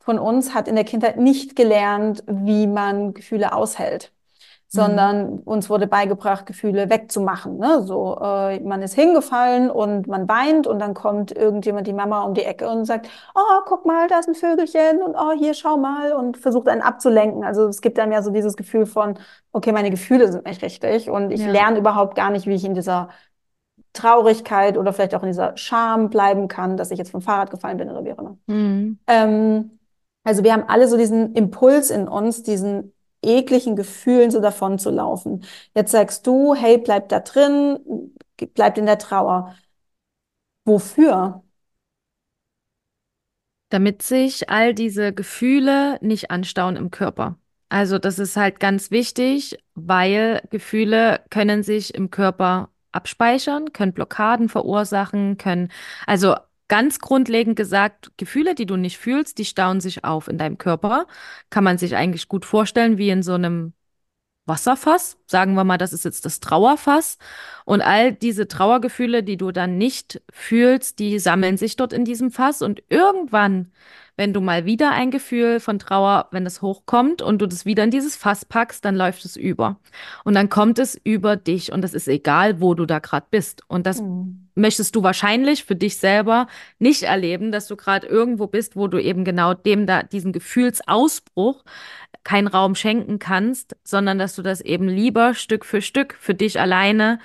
[0.06, 4.12] von uns hat in der Kindheit nicht gelernt, wie man Gefühle aushält
[4.68, 7.56] sondern uns wurde beigebracht, Gefühle wegzumachen.
[7.58, 7.82] Ne?
[7.82, 12.34] So, äh, man ist hingefallen und man weint und dann kommt irgendjemand, die Mama um
[12.34, 15.76] die Ecke und sagt, oh, guck mal, da ist ein Vögelchen und oh, hier, schau
[15.76, 17.44] mal und versucht einen abzulenken.
[17.44, 19.18] Also es gibt einem ja so dieses Gefühl von,
[19.52, 21.50] okay, meine Gefühle sind nicht richtig und ich ja.
[21.50, 23.08] lerne überhaupt gar nicht, wie ich in dieser
[23.92, 27.78] Traurigkeit oder vielleicht auch in dieser Scham bleiben kann, dass ich jetzt vom Fahrrad gefallen
[27.78, 28.36] bin oder wie auch immer.
[28.46, 28.98] Mhm.
[29.06, 29.75] Ähm,
[30.26, 34.90] also wir haben alle so diesen Impuls in uns, diesen ekligen Gefühlen so davon zu
[34.90, 35.44] laufen.
[35.74, 38.14] Jetzt sagst du, hey, bleib da drin,
[38.54, 39.54] bleib in der Trauer.
[40.64, 41.42] Wofür?
[43.68, 47.38] damit sich all diese Gefühle nicht anstauen im Körper.
[47.68, 54.48] Also das ist halt ganz wichtig, weil Gefühle können sich im Körper abspeichern, können Blockaden
[54.48, 55.70] verursachen, können,
[56.06, 56.36] also
[56.68, 61.06] ganz grundlegend gesagt, Gefühle, die du nicht fühlst, die stauen sich auf in deinem Körper.
[61.50, 63.72] Kann man sich eigentlich gut vorstellen, wie in so einem
[64.46, 65.18] Wasserfass.
[65.26, 67.18] Sagen wir mal, das ist jetzt das Trauerfass.
[67.64, 72.30] Und all diese Trauergefühle, die du dann nicht fühlst, die sammeln sich dort in diesem
[72.30, 72.62] Fass.
[72.62, 73.72] Und irgendwann,
[74.16, 77.84] wenn du mal wieder ein Gefühl von Trauer, wenn es hochkommt und du das wieder
[77.84, 79.78] in dieses Fass packst, dann läuft es über.
[80.24, 81.72] Und dann kommt es über dich.
[81.72, 83.62] Und das ist egal, wo du da gerade bist.
[83.68, 84.48] Und das mhm.
[84.54, 86.46] möchtest du wahrscheinlich für dich selber
[86.78, 91.62] nicht erleben, dass du gerade irgendwo bist, wo du eben genau dem da, diesen Gefühlsausbruch
[92.24, 96.58] keinen Raum schenken kannst, sondern dass du das eben lieber Stück für Stück für dich
[96.58, 97.20] alleine,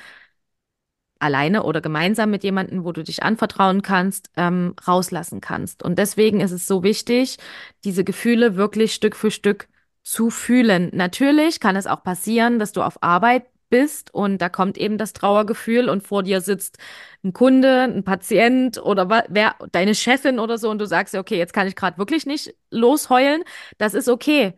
[1.21, 5.84] alleine oder gemeinsam mit jemandem, wo du dich anvertrauen kannst, ähm, rauslassen kannst.
[5.84, 7.38] Und deswegen ist es so wichtig,
[7.84, 9.67] diese Gefühle wirklich Stück für Stück
[10.03, 10.89] zu fühlen.
[10.93, 15.13] Natürlich kann es auch passieren, dass du auf Arbeit bist und da kommt eben das
[15.13, 16.77] Trauergefühl und vor dir sitzt
[17.23, 21.53] ein Kunde, ein Patient oder wer, deine Chefin oder so und du sagst, okay, jetzt
[21.53, 23.43] kann ich gerade wirklich nicht losheulen.
[23.77, 24.53] Das ist okay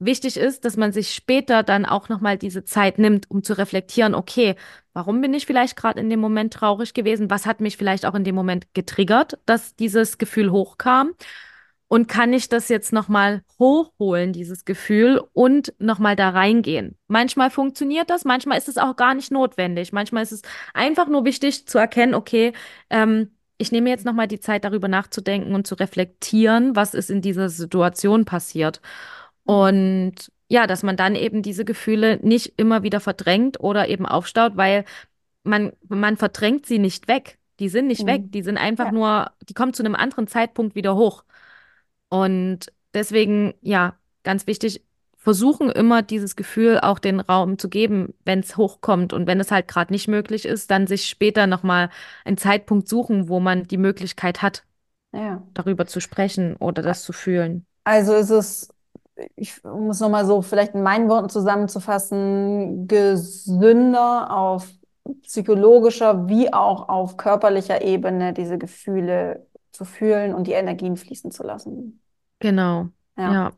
[0.00, 4.14] wichtig ist, dass man sich später dann auch nochmal diese Zeit nimmt, um zu reflektieren,
[4.14, 4.56] okay,
[4.92, 7.30] warum bin ich vielleicht gerade in dem Moment traurig gewesen?
[7.30, 11.12] Was hat mich vielleicht auch in dem Moment getriggert, dass dieses Gefühl hochkam?
[11.86, 16.96] Und kann ich das jetzt nochmal hochholen, dieses Gefühl, und nochmal da reingehen?
[17.08, 19.92] Manchmal funktioniert das, manchmal ist es auch gar nicht notwendig.
[19.92, 22.52] Manchmal ist es einfach nur wichtig zu erkennen, okay,
[22.90, 27.20] ähm, ich nehme jetzt nochmal die Zeit, darüber nachzudenken und zu reflektieren, was ist in
[27.20, 28.80] dieser Situation passiert.
[29.50, 34.56] Und ja, dass man dann eben diese Gefühle nicht immer wieder verdrängt oder eben aufstaut,
[34.56, 34.84] weil
[35.42, 37.38] man, man verdrängt sie nicht weg.
[37.58, 38.06] Die sind nicht mhm.
[38.06, 38.92] weg, die sind einfach ja.
[38.92, 41.24] nur, die kommen zu einem anderen Zeitpunkt wieder hoch.
[42.10, 44.84] Und deswegen, ja, ganz wichtig,
[45.16, 49.12] versuchen immer dieses Gefühl auch den Raum zu geben, wenn es hochkommt.
[49.12, 51.90] Und wenn es halt gerade nicht möglich ist, dann sich später nochmal
[52.24, 54.62] einen Zeitpunkt suchen, wo man die Möglichkeit hat,
[55.12, 55.42] ja.
[55.54, 57.66] darüber zu sprechen oder das zu fühlen.
[57.82, 58.68] Also ist es
[59.36, 64.68] ich um es nochmal so vielleicht in meinen Worten zusammenzufassen, gesünder auf
[65.22, 71.42] psychologischer wie auch auf körperlicher Ebene diese Gefühle zu fühlen und die Energien fließen zu
[71.42, 72.00] lassen.
[72.38, 72.88] Genau.
[73.16, 73.52] Ja, ja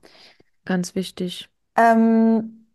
[0.64, 1.48] ganz wichtig.
[1.77, 2.66] Ähm,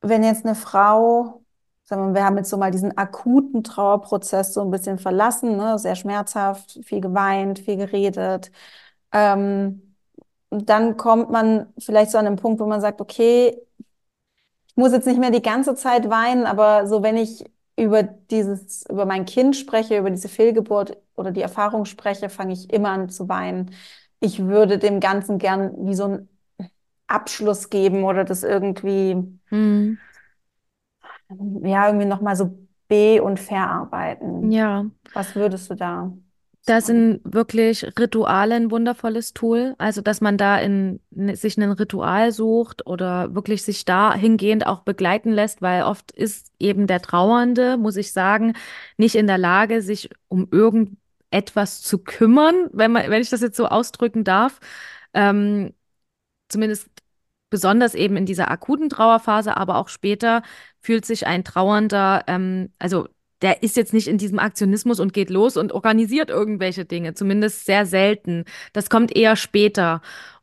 [0.00, 1.42] wenn jetzt eine Frau,
[1.84, 5.78] sagen wir, wir haben jetzt so mal diesen akuten Trauerprozess so ein bisschen verlassen, ne,
[5.78, 8.50] sehr schmerzhaft, viel geweint, viel geredet.
[9.12, 9.85] Ähm,
[10.50, 13.56] dann kommt man vielleicht so an einen Punkt, wo man sagt, okay,
[14.68, 17.44] ich muss jetzt nicht mehr die ganze Zeit weinen, aber so wenn ich
[17.78, 22.72] über dieses, über mein Kind spreche, über diese Fehlgeburt oder die Erfahrung spreche, fange ich
[22.72, 23.70] immer an zu weinen.
[24.20, 26.28] Ich würde dem Ganzen gern wie so einen
[27.06, 29.16] Abschluss geben oder das irgendwie,
[29.48, 29.98] hm.
[31.62, 34.50] ja, irgendwie nochmal so be- und verarbeiten.
[34.50, 34.86] Ja.
[35.12, 36.12] Was würdest du da?
[36.66, 39.76] Da sind wirklich Rituale ein wundervolles Tool.
[39.78, 44.66] Also, dass man da in, ne, sich ein Ritual sucht oder wirklich sich da hingehend
[44.66, 48.54] auch begleiten lässt, weil oft ist eben der Trauernde, muss ich sagen,
[48.96, 53.56] nicht in der Lage, sich um irgendetwas zu kümmern, wenn man, wenn ich das jetzt
[53.56, 54.58] so ausdrücken darf.
[55.14, 55.72] Ähm,
[56.48, 56.88] zumindest
[57.50, 60.42] besonders eben in dieser akuten Trauerphase, aber auch später
[60.80, 63.08] fühlt sich ein Trauernder, ähm, also
[63.42, 67.66] der ist jetzt nicht in diesem Aktionismus und geht los und organisiert irgendwelche Dinge, zumindest
[67.66, 68.44] sehr selten.
[68.72, 70.00] Das kommt eher später.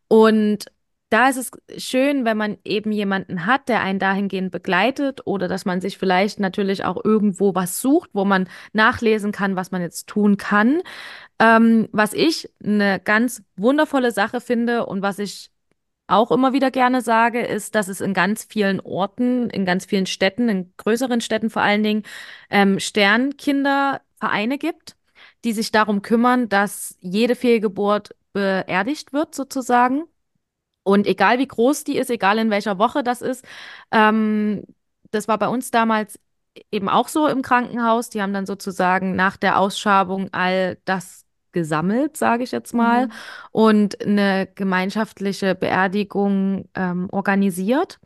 [0.08, 0.66] Und
[1.14, 5.64] da ist es schön, wenn man eben jemanden hat, der einen dahingehend begleitet oder dass
[5.64, 10.08] man sich vielleicht natürlich auch irgendwo was sucht, wo man nachlesen kann, was man jetzt
[10.08, 10.82] tun kann.
[11.38, 15.52] Ähm, was ich eine ganz wundervolle Sache finde und was ich
[16.08, 20.06] auch immer wieder gerne sage, ist, dass es in ganz vielen Orten, in ganz vielen
[20.06, 22.04] Städten, in größeren Städten vor allen Dingen,
[22.50, 24.96] ähm, Sternkindervereine gibt,
[25.44, 30.04] die sich darum kümmern, dass jede Fehlgeburt beerdigt wird, sozusagen.
[30.84, 33.46] Und egal wie groß die ist, egal in welcher Woche das ist,
[33.92, 34.64] ähm,
[35.12, 36.20] das war bei uns damals
[36.72, 38.10] eben auch so im Krankenhaus.
[38.10, 41.23] Die haben dann sozusagen nach der Ausschabung all das
[41.54, 43.12] gesammelt, sage ich jetzt mal, mhm.
[43.52, 48.00] und eine gemeinschaftliche Beerdigung ähm, organisiert.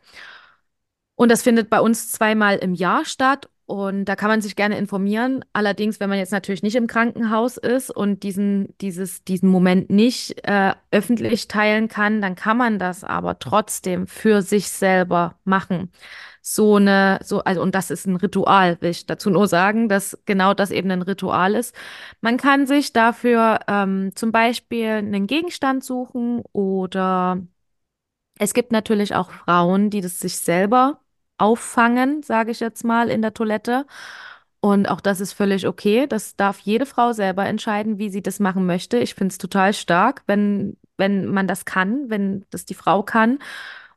[1.16, 3.48] Und das findet bei uns zweimal im Jahr statt.
[3.66, 5.44] Und da kann man sich gerne informieren.
[5.52, 10.42] Allerdings, wenn man jetzt natürlich nicht im Krankenhaus ist und diesen, dieses, diesen Moment nicht
[10.48, 15.90] äh, öffentlich teilen kann, dann kann man das aber trotzdem für sich selber machen.
[16.50, 20.18] So eine, so, also, und das ist ein Ritual, will ich dazu nur sagen, dass
[20.24, 21.74] genau das eben ein Ritual ist.
[22.22, 27.42] Man kann sich dafür ähm, zum Beispiel einen Gegenstand suchen oder
[28.38, 31.00] es gibt natürlich auch Frauen, die das sich selber
[31.38, 33.86] auffangen, sage ich jetzt mal, in der Toilette.
[34.60, 36.06] Und auch das ist völlig okay.
[36.06, 38.98] Das darf jede Frau selber entscheiden, wie sie das machen möchte.
[38.98, 43.38] Ich finde es total stark, wenn, wenn man das kann, wenn das die Frau kann.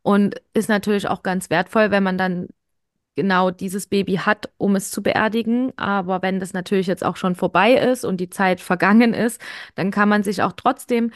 [0.04, 2.48] Und ist natürlich auch ganz wertvoll, wenn man dann
[3.16, 5.74] genau dieses Baby hat, um es zu beerdigen.
[5.78, 9.42] Aber wenn das natürlich jetzt auch schon vorbei ist und die Zeit vergangen ist,
[9.76, 11.12] dann kann man sich auch trotzdem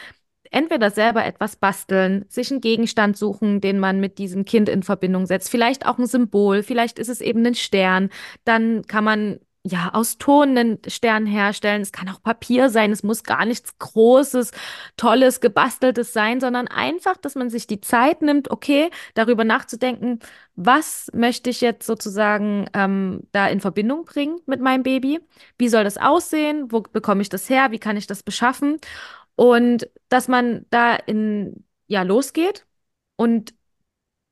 [0.51, 5.25] entweder selber etwas basteln, sich einen Gegenstand suchen, den man mit diesem Kind in Verbindung
[5.25, 8.09] setzt, vielleicht auch ein Symbol, vielleicht ist es eben ein Stern,
[8.45, 11.82] dann kann man ja, aus Ton einen Stern herstellen.
[11.82, 12.91] Es kann auch Papier sein.
[12.91, 14.51] Es muss gar nichts Großes,
[14.95, 20.20] Tolles, Gebasteltes sein, sondern einfach, dass man sich die Zeit nimmt, okay, darüber nachzudenken,
[20.55, 25.20] was möchte ich jetzt sozusagen ähm, da in Verbindung bringen mit meinem Baby?
[25.57, 26.72] Wie soll das aussehen?
[26.72, 27.72] Wo bekomme ich das her?
[27.72, 28.78] Wie kann ich das beschaffen?
[29.36, 32.68] Und dass man da in, ja, losgeht
[33.16, 33.55] und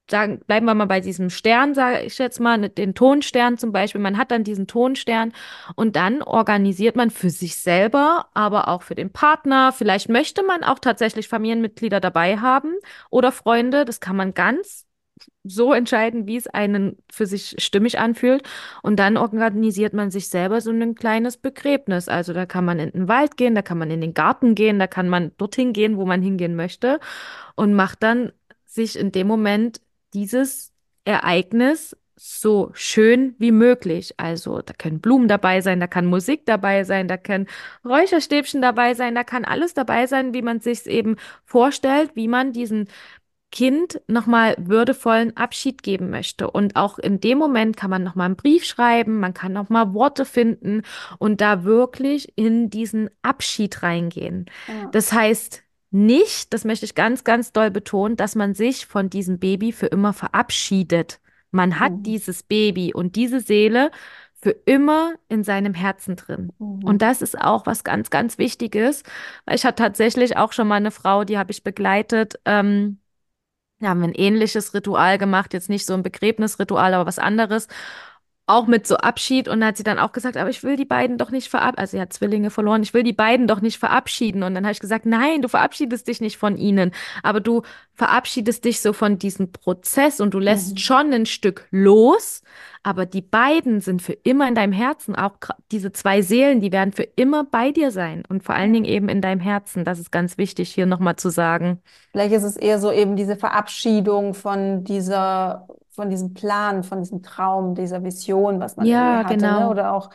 [0.09, 3.71] sagen, bleiben wir mal bei diesem Stern, sage ich jetzt mal, ne, den Tonstern zum
[3.71, 4.01] Beispiel.
[4.01, 5.33] Man hat dann diesen Tonstern
[5.75, 9.71] und dann organisiert man für sich selber, aber auch für den Partner.
[9.71, 12.73] Vielleicht möchte man auch tatsächlich Familienmitglieder dabei haben
[13.09, 13.85] oder Freunde.
[13.85, 14.85] Das kann man ganz
[15.43, 18.43] so entscheiden, wie es einen für sich stimmig anfühlt.
[18.81, 22.09] Und dann organisiert man sich selber so ein kleines Begräbnis.
[22.09, 24.79] Also da kann man in den Wald gehen, da kann man in den Garten gehen,
[24.79, 26.99] da kann man dorthin gehen, wo man hingehen möchte
[27.55, 28.31] und macht dann
[28.65, 29.81] sich in dem Moment
[30.13, 30.71] dieses
[31.05, 34.13] Ereignis so schön wie möglich.
[34.17, 37.47] Also da können Blumen dabei sein, da kann Musik dabei sein, da können
[37.83, 42.53] Räucherstäbchen dabei sein, da kann alles dabei sein, wie man sich eben vorstellt, wie man
[42.53, 42.87] diesen
[43.51, 46.49] Kind nochmal würdevollen Abschied geben möchte.
[46.49, 50.25] Und auch in dem Moment kann man nochmal einen Brief schreiben, man kann nochmal Worte
[50.25, 50.81] finden
[51.19, 54.47] und da wirklich in diesen Abschied reingehen.
[54.67, 54.89] Ja.
[54.91, 59.39] Das heißt nicht, das möchte ich ganz, ganz doll betonen, dass man sich von diesem
[59.39, 61.19] Baby für immer verabschiedet.
[61.51, 62.03] Man hat mhm.
[62.03, 63.91] dieses Baby und diese Seele
[64.41, 66.51] für immer in seinem Herzen drin.
[66.59, 66.83] Mhm.
[66.83, 69.03] Und das ist auch was ganz, ganz Wichtiges,
[69.45, 72.99] weil ich hatte tatsächlich auch schon mal eine Frau, die habe ich begleitet, ähm,
[73.79, 77.67] wir haben ein ähnliches Ritual gemacht, jetzt nicht so ein Begräbnisritual, aber was anderes.
[78.45, 79.47] Auch mit so Abschied.
[79.47, 81.79] Und dann hat sie dann auch gesagt, aber ich will die beiden doch nicht verabschieden.
[81.79, 82.83] Also sie hat Zwillinge verloren.
[82.83, 84.43] Ich will die beiden doch nicht verabschieden.
[84.43, 86.91] Und dann habe ich gesagt, nein, du verabschiedest dich nicht von ihnen.
[87.23, 87.61] Aber du
[87.93, 90.77] verabschiedest dich so von diesem Prozess und du lässt mhm.
[90.77, 92.41] schon ein Stück los.
[92.83, 95.15] Aber die beiden sind für immer in deinem Herzen.
[95.15, 95.37] Auch
[95.71, 98.23] diese zwei Seelen, die werden für immer bei dir sein.
[98.27, 99.85] Und vor allen Dingen eben in deinem Herzen.
[99.85, 101.81] Das ist ganz wichtig hier nochmal zu sagen.
[102.11, 107.21] Vielleicht ist es eher so eben diese Verabschiedung von dieser, von diesem Plan, von diesem
[107.23, 109.37] Traum, dieser Vision, was man ja, hatte.
[109.37, 109.37] Ne?
[109.37, 109.59] Genau.
[109.61, 109.69] Ne?
[109.69, 110.09] Oder auch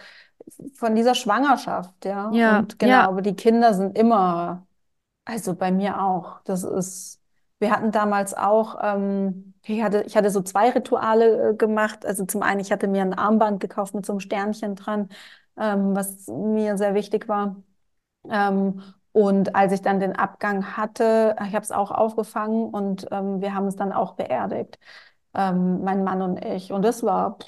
[0.75, 2.31] von dieser Schwangerschaft, ja.
[2.33, 3.09] Ja, Und genau, ja.
[3.09, 4.67] aber die Kinder sind immer,
[5.25, 6.41] also bei mir auch.
[6.45, 7.21] Das ist,
[7.59, 12.07] wir hatten damals auch, ähm, ich hatte, ich hatte so zwei Rituale äh, gemacht.
[12.07, 15.09] Also zum einen, ich hatte mir ein Armband gekauft mit so einem Sternchen dran,
[15.59, 17.57] ähm, was mir sehr wichtig war.
[18.31, 23.41] Ähm, und als ich dann den Abgang hatte, ich habe es auch aufgefangen und ähm,
[23.41, 24.79] wir haben es dann auch beerdigt,
[25.35, 26.73] ähm, mein Mann und ich.
[26.73, 27.39] Und das war,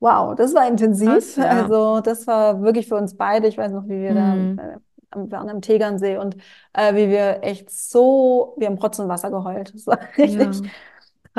[0.00, 1.08] wow, das war intensiv.
[1.08, 1.48] Krass, ja.
[1.48, 3.48] Also das war wirklich für uns beide.
[3.48, 4.56] Ich weiß noch, wie wir Mhm.
[4.56, 4.78] da, äh,
[5.14, 6.36] wir waren am Tegernsee und
[6.72, 9.74] äh, wie wir echt so, wir haben Rotz und Wasser geheult.
[9.74, 10.60] Das war richtig.
[10.64, 10.70] Ja.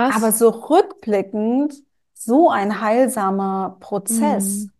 [0.09, 0.39] Aber Krass.
[0.39, 1.75] so rückblickend,
[2.13, 4.65] so ein heilsamer Prozess.
[4.65, 4.71] Mhm.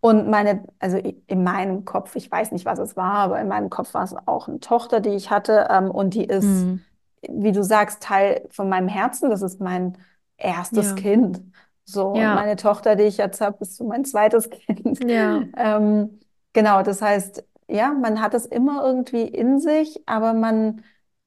[0.00, 3.70] Und meine, also in meinem Kopf, ich weiß nicht, was es war, aber in meinem
[3.70, 6.86] Kopf war es auch eine Tochter, die ich hatte, ähm, und die ist, Mhm.
[7.28, 9.30] wie du sagst, Teil von meinem Herzen.
[9.30, 9.98] Das ist mein
[10.40, 10.94] erstes Ja.
[10.94, 11.42] Kind.
[11.84, 12.34] So, Ja.
[12.34, 15.00] meine Tochter, die ich jetzt habe, ist so mein zweites Kind.
[15.08, 15.42] Ja.
[15.56, 16.20] Ähm,
[16.52, 20.82] genau, das heißt, ja, man hat es immer irgendwie in sich, aber man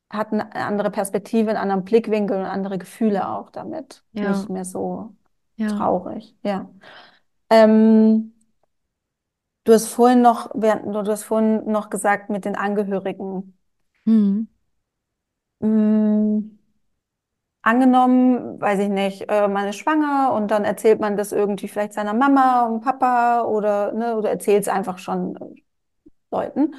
[0.10, 4.04] hat eine andere Perspektive, einen anderen Blickwinkel und andere Gefühle auch damit.
[4.14, 4.30] Ja.
[4.32, 5.16] Nicht mehr so
[5.58, 6.70] traurig, ja.
[7.50, 8.34] Ähm,
[9.64, 13.58] du hast vorhin noch, du hast vorhin noch gesagt mit den Angehörigen.
[14.06, 14.48] Mhm.
[15.62, 16.58] Mm,
[17.64, 21.94] angenommen, weiß ich nicht, äh, man ist schwanger und dann erzählt man das irgendwie vielleicht
[21.94, 25.62] seiner Mama und Papa oder, ne, oder erzählt es einfach schon äh,
[26.32, 26.76] Leuten.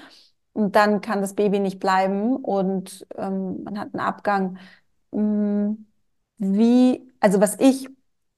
[0.52, 4.58] Und dann kann das Baby nicht bleiben und ähm, man hat einen Abgang.
[5.12, 5.72] Mm,
[6.38, 7.88] Wie, also was ich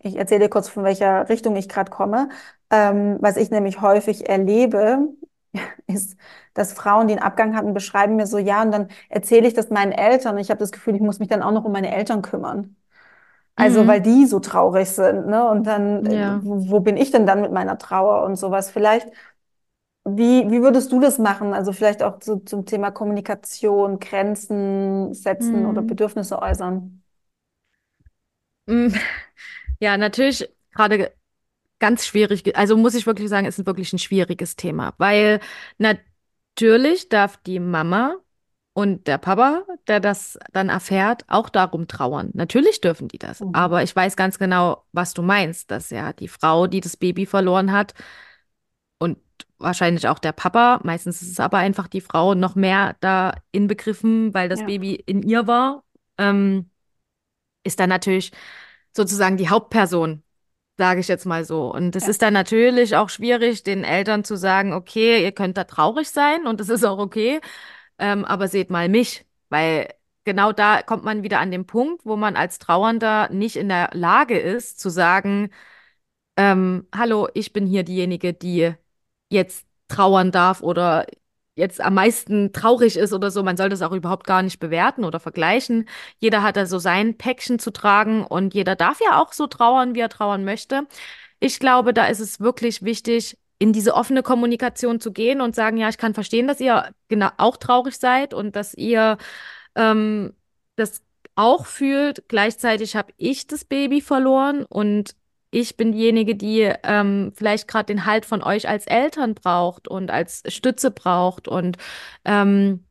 [0.01, 2.29] ich erzähle kurz, von welcher Richtung ich gerade komme.
[2.71, 5.09] Ähm, was ich nämlich häufig erlebe,
[5.87, 6.17] ist,
[6.57, 9.71] dass Frauen, die einen Abgang hatten, beschreiben mir so, ja, und dann erzähle ich das
[9.71, 12.23] meinen Eltern ich habe das Gefühl, ich muss mich dann auch noch um meine Eltern
[12.23, 12.77] kümmern.
[13.57, 14.03] Also, weil Mhm.
[14.03, 15.49] die so traurig sind, ne?
[15.51, 16.43] Und dann, äh, Ja.
[16.45, 18.71] wo, wo bin ich denn dann mit meiner Trauer und sowas?
[18.71, 19.09] Vielleicht,
[20.05, 21.53] wie, wie würdest du das machen?
[21.55, 25.83] Also vielleicht auch so zum Thema Kommunikation, Grenzen setzen oder Mhm.
[25.83, 27.03] Bedürfnisse äußern.
[28.67, 28.89] Mm,
[29.81, 31.13] Ja, natürlich gerade
[31.81, 32.57] ganz schwierig.
[32.57, 35.41] Also muss ich wirklich sagen, ist wirklich ein schwieriges Thema, weil
[36.57, 38.17] natürlich darf die Mama
[38.73, 42.31] und der Papa, der das dann erfährt, auch darum trauern.
[42.35, 43.41] Natürlich dürfen die das.
[43.41, 43.55] Mhm.
[43.55, 47.27] Aber ich weiß ganz genau, was du meinst, dass ja die Frau, die das Baby
[47.27, 47.95] verloren hat
[48.99, 49.19] und
[49.59, 54.33] wahrscheinlich auch der Papa, meistens ist es aber einfach die Frau, noch mehr da inbegriffen,
[54.35, 55.85] weil das Ja, Baby in ihr war,
[56.19, 56.71] ähm,
[57.65, 58.33] ist dann natürlich
[58.95, 60.23] sozusagen die Hauptperson
[60.79, 61.73] sage ich jetzt mal so.
[61.73, 65.57] Und es ja, ist dann natürlich auch schwierig, den Eltern zu sagen, okay, ihr könnt
[65.57, 67.41] da traurig sein und das ist auch okay,
[67.99, 69.89] ähm, aber seht mal mich, weil
[70.25, 73.91] genau da kommt man wieder an den Punkt, wo man als Trauernder nicht in der
[73.95, 75.51] Lage ist zu sagen,
[76.37, 78.75] ähm, hallo, ich bin hier diejenige, die
[79.31, 81.07] jetzt trauern darf oder
[81.57, 83.43] jetzt am meisten traurig ist oder so.
[83.43, 85.89] Man soll das auch überhaupt gar nicht bewerten oder vergleichen.
[86.19, 89.95] Jeder hat da so sein Päckchen zu tragen und jeder darf ja auch so trauern,
[89.95, 90.87] wie er trauern möchte.
[91.41, 95.79] Ich glaube, da ist es wirklich wichtig, in diese offene Kommunikation zu gehen und sagen,
[95.79, 99.17] ja, ich kann verstehen, dass ihr genau auch traurig seid und dass ihr
[99.75, 100.35] ähm,
[100.77, 101.03] das
[101.37, 102.29] auch fühlt.
[102.29, 105.17] Gleichzeitig habe ich das Baby verloren und
[105.57, 110.11] ich bin diejenige, die ähm, vielleicht gerade den Halt von euch als Eltern braucht und
[110.11, 111.49] als Stütze braucht.
[111.49, 111.79] Und
[112.27, 112.85] ähm,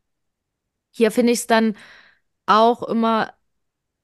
[0.91, 1.75] hier finde ich es dann
[2.47, 3.33] auch immer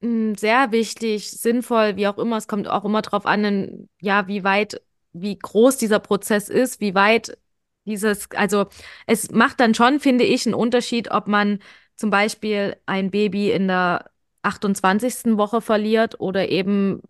[0.01, 2.37] mh, sehr wichtig, sinnvoll, wie auch immer.
[2.37, 4.81] Es kommt auch immer drauf an, in, ja, wie weit,
[5.13, 7.37] wie groß dieser Prozess ist, wie weit
[7.85, 8.67] dieses, also
[9.07, 11.59] es macht dann schon, finde ich, einen Unterschied, ob man
[11.95, 14.11] zum Beispiel ein Baby in der
[14.43, 17.01] achtundzwanzigsten Woche verliert oder eben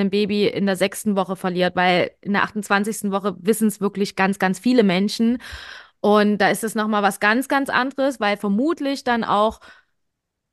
[0.00, 4.16] ein Baby in der sechsten Woche verliert, weil in der achtundzwanzigsten Woche wissen es wirklich
[4.16, 5.38] ganz, ganz viele Menschen.
[6.00, 9.60] Und da ist es nochmal was ganz, ganz anderes, weil vermutlich dann auch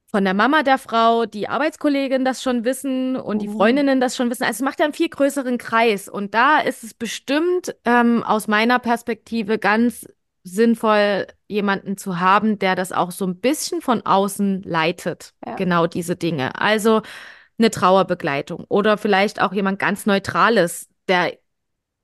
[0.10, 3.54] von der Mama der Frau die Arbeitskolleginnen das schon wissen und die mhm.
[3.54, 4.44] Freundinnen das schon wissen.
[4.44, 6.10] Also es macht ja einen viel größeren Kreis.
[6.10, 10.06] Und da ist es bestimmt ähm, aus meiner Perspektive ganz
[10.44, 15.34] sinnvoll, jemanden zu haben, der das auch so ein bisschen von außen leitet.
[15.46, 16.60] Ja, Genau diese Dinge.
[16.60, 17.04] Also
[17.58, 21.38] eine Trauerbegleitung oder vielleicht auch jemand ganz Neutrales, der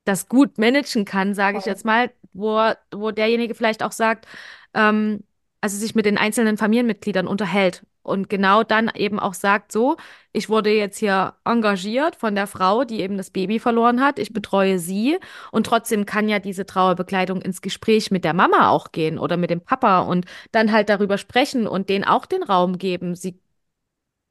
[0.05, 4.25] das gut managen kann, sage ich jetzt mal, wo, wo derjenige vielleicht auch sagt,
[4.73, 5.23] ähm,
[5.61, 9.97] also sich mit den einzelnen Familienmitgliedern unterhält und genau dann eben auch sagt, so,
[10.31, 14.31] ich wurde jetzt hier engagiert von der Frau, die eben das Baby verloren hat, ich
[14.33, 15.17] betreue sie
[15.51, 19.49] und trotzdem kann ja diese Trauerbekleidung ins Gespräch mit der Mama auch gehen oder mit
[19.49, 23.15] dem Papa und dann halt darüber sprechen und denen auch den Raum geben.
[23.15, 23.39] Sie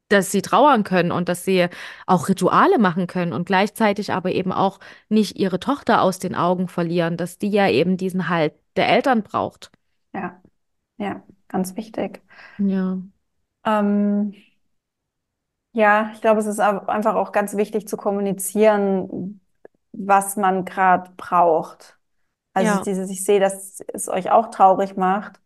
[0.09, 1.67] dass sie trauern können und dass sie
[2.05, 4.79] auch Rituale machen können und gleichzeitig aber eben auch
[5.09, 9.23] nicht ihre Tochter aus den Augen verlieren, dass die ja eben diesen Halt der Eltern
[9.23, 9.71] braucht.
[10.13, 10.41] Ja,
[10.97, 12.21] ja, ganz wichtig.
[12.57, 12.97] Ja,
[13.65, 14.33] Ähm,
[15.73, 19.41] ja, ich glaube, es ist einfach auch ganz wichtig zu kommunizieren,
[19.91, 21.99] was man gerade braucht.
[22.53, 25.41] Also ja, dieses, ich sehe, dass es euch auch traurig macht.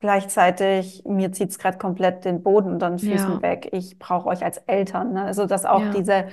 [0.00, 3.68] Gleichzeitig, mir zieht es gerade komplett den Boden unter den Füßen ja, weg.
[3.72, 5.24] Ich brauche euch als Eltern, ne?
[5.24, 5.90] Also, dass auch ja.
[5.90, 6.28] diese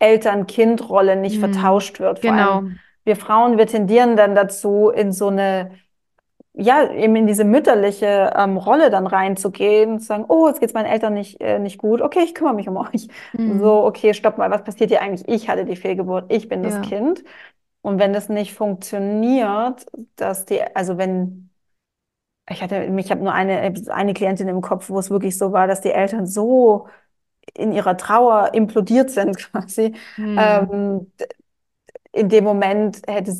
[0.00, 1.40] Eltern-Kind-Rolle nicht Hm.
[1.40, 2.18] vertauscht wird.
[2.20, 2.62] Vor allem Genau.
[3.04, 5.70] wir Frauen, wir tendieren dann dazu, in so eine,
[6.54, 10.74] ja, eben in diese mütterliche ähm, Rolle dann reinzugehen und zu sagen, oh, jetzt geht's
[10.74, 12.00] meinen Eltern nicht, äh, nicht gut.
[12.00, 13.08] Okay, ich kümmere mich um euch.
[13.36, 13.58] Hm.
[13.60, 15.28] So, okay, stopp mal, was passiert hier eigentlich?
[15.28, 17.24] Ich hatte die Fehlgeburt, ich bin das Ja, Kind.
[17.82, 19.86] Und wenn das nicht funktioniert,
[20.16, 21.50] dass die, also wenn
[22.48, 25.66] ich hatte, ich habe nur eine, eine Klientin im Kopf, wo es wirklich so war,
[25.66, 26.88] dass die Eltern so
[27.54, 29.94] in ihrer Trauer implodiert sind, quasi.
[30.16, 30.36] hm.
[30.38, 31.12] Ähm,
[32.12, 33.34] in dem Moment hätte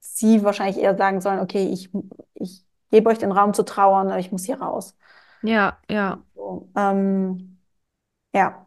[0.00, 1.90] sie wahrscheinlich eher sagen sollen, okay, ich,
[2.34, 4.96] ich gebe euch den Raum zu trauern, aber ich muss hier raus.
[5.42, 6.18] Ja, ja.
[6.34, 7.58] So, ähm,
[8.34, 8.66] ja.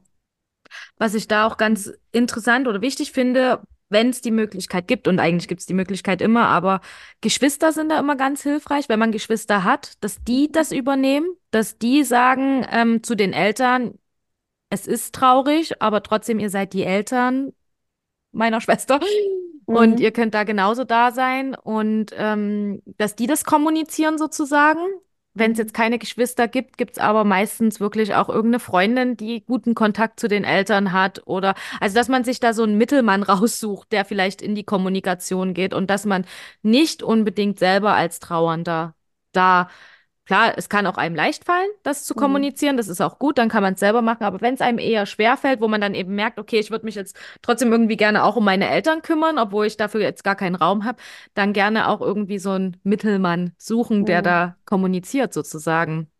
[0.97, 5.19] Was ich da auch ganz interessant oder wichtig finde, wenn es die Möglichkeit gibt, und
[5.19, 6.81] eigentlich gibt es die Möglichkeit immer, aber
[7.21, 11.77] Geschwister sind da immer ganz hilfreich, wenn man Geschwister hat, dass die das übernehmen, dass
[11.77, 13.93] die sagen ähm, zu den Eltern,
[14.69, 17.53] es ist traurig, aber trotzdem, ihr seid die Eltern
[18.31, 18.99] meiner Schwester.
[19.65, 20.13] Und ihr Mhm.
[20.13, 24.79] könnt da genauso da sein und ähm, dass die das kommunizieren sozusagen,
[25.39, 29.43] wenn es jetzt keine Geschwister gibt, gibt es aber meistens wirklich auch irgendeine Freundin, die
[29.45, 33.23] guten Kontakt zu den Eltern hat oder also dass man sich da so einen Mittelmann
[33.29, 36.25] raussucht, der vielleicht in die Kommunikation geht und dass man
[36.61, 38.95] nicht unbedingt selber als Trauernder
[39.31, 39.69] da
[40.29, 42.19] Klar, es kann auch einem leicht fallen, das zu Mhm.
[42.19, 42.77] kommunizieren.
[42.77, 44.23] Das ist auch gut, dann kann man es selber machen.
[44.23, 46.85] Aber wenn es einem eher schwer fällt, wo man dann eben merkt, okay, ich würde
[46.85, 50.35] mich jetzt trotzdem irgendwie gerne auch um meine Eltern kümmern, obwohl ich dafür jetzt gar
[50.35, 51.01] keinen Raum habe,
[51.33, 54.23] dann gerne auch irgendwie so einen Mittelmann suchen, der Mhm.
[54.23, 56.11] da kommuniziert sozusagen.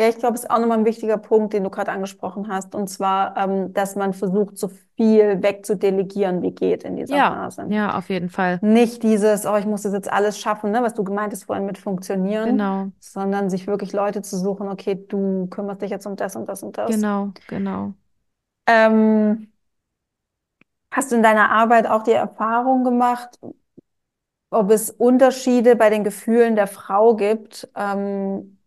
[0.00, 2.74] Ja, ich glaube, es ist auch nochmal ein wichtiger Punkt, den du gerade angesprochen hast,
[2.74, 7.74] und zwar, ähm, dass man versucht, so viel wegzudelegieren, wie geht in dieser Ja, Phase.
[7.74, 8.58] ja, auf jeden Fall.
[8.62, 11.66] Nicht dieses, oh, ich muss das jetzt alles schaffen, ne, was du gemeint hast vorhin
[11.66, 16.16] mit funktionieren, Genau, sondern sich wirklich Leute zu suchen, okay, du kümmerst dich jetzt um
[16.16, 17.06] das und das und das.
[17.06, 17.94] genau, genau.
[18.66, 19.50] Ähm,
[20.92, 23.38] hast du in deiner Arbeit auch die Erfahrung gemacht,
[24.50, 28.58] ob es Unterschiede bei den Gefühlen der Frau gibt, ähm,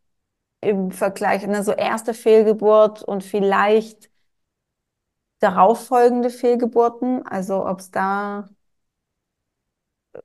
[0.63, 4.09] im Vergleich, ne, so erste Fehlgeburt und vielleicht
[5.39, 7.23] darauffolgende Fehlgeburten?
[7.27, 8.49] Also ob es da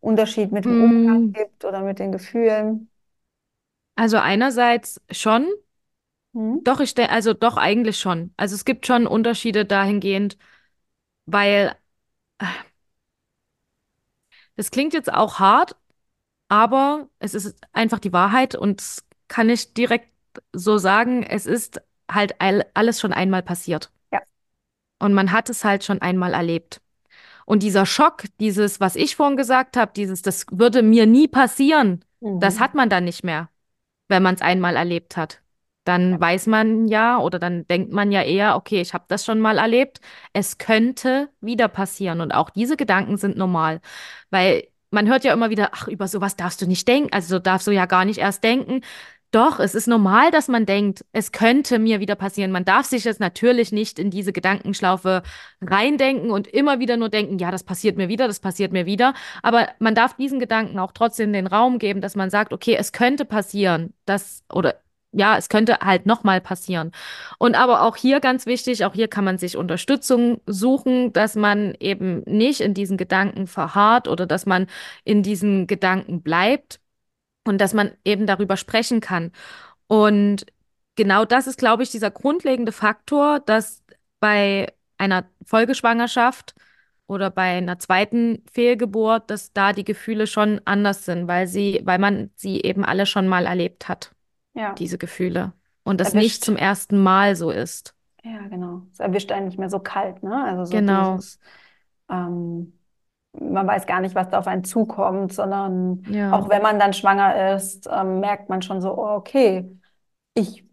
[0.01, 2.91] Unterschied mit dem Umgang Mm, gibt oder mit den Gefühlen?
[3.97, 5.47] Also einerseits schon,
[6.35, 6.59] Hm?
[6.65, 8.33] doch, ich denke, also doch eigentlich schon.
[8.37, 10.37] Also es gibt schon Unterschiede dahingehend,
[11.27, 11.77] weil
[14.57, 15.77] das klingt jetzt auch hart,
[16.49, 18.83] aber es ist einfach die Wahrheit und
[19.29, 20.09] kann ich direkt
[20.53, 21.81] so sagen, es ist
[22.11, 23.91] halt all, alles schon einmal passiert.
[24.13, 24.21] Ja.
[24.99, 26.81] Und man hat es halt schon einmal erlebt.
[27.47, 32.05] Und dieser Schock, dieses, was ich vorhin gesagt habe, dieses, das würde mir nie passieren,
[32.21, 32.61] das Mhm.
[32.61, 33.51] hat man dann nicht mehr,
[34.09, 35.43] wenn man es einmal erlebt hat.
[35.85, 39.41] Dann weiß man ja oder dann denkt man ja eher, okay, ich habe das schon
[39.41, 40.01] mal erlebt,
[40.35, 42.21] es könnte wieder passieren.
[42.21, 43.81] Und auch diese Gedanken sind normal,
[44.31, 47.39] weil man hört ja immer wieder, ach, über sowas darfst du nicht denken, also so
[47.39, 48.83] darfst du ja gar nicht erst denken.
[49.31, 52.51] Doch, es ist normal, dass man denkt, es könnte mir wieder passieren.
[52.51, 55.23] Man darf sich jetzt natürlich nicht in diese Gedankenschlaufe
[55.61, 59.13] reindenken und immer wieder nur denken, ja, das passiert mir wieder, das passiert mir wieder.
[59.43, 62.93] Aber man darf diesen Gedanken auch trotzdem den Raum geben, dass man sagt, okay, es
[62.93, 64.77] könnte passieren, das oder
[65.13, 66.93] ja, es könnte halt nochmal passieren.
[67.39, 71.75] Und aber auch hier ganz wichtig, auch hier kann man sich Unterstützung suchen, dass man
[71.81, 74.67] eben nicht in diesen Gedanken verharrt oder dass man
[75.05, 76.81] in diesen Gedanken bleibt
[77.49, 79.33] und dass man eben darüber sprechen kann.
[79.89, 80.47] Und
[80.97, 83.83] genau das ist, glaube ich, dieser grundlegende Faktor, dass
[84.21, 86.55] bei einer Folgeschwangerschaft
[87.07, 91.99] oder bei einer zweiten Fehlgeburt, dass da die Gefühle schon anders sind, weil sie, weil
[91.99, 94.13] man sie eben alle schon mal erlebt hat,
[94.55, 95.53] Ja, diese Gefühle.
[95.85, 97.95] Und das nicht zum ersten Mal so ist.
[98.25, 98.83] Ja, genau.
[98.93, 100.45] Es erwischt einen nicht mehr so kalt, ne?
[100.45, 101.17] Also so Genau.
[101.17, 101.39] dieses,
[102.11, 102.78] ähm,
[103.33, 106.51] man weiß gar nicht, was da auf einen zukommt, sondern auch Ja.
[106.51, 109.71] wenn man dann schwanger ist, ähm, merkt man schon so, oh, okay,
[110.35, 110.65] ich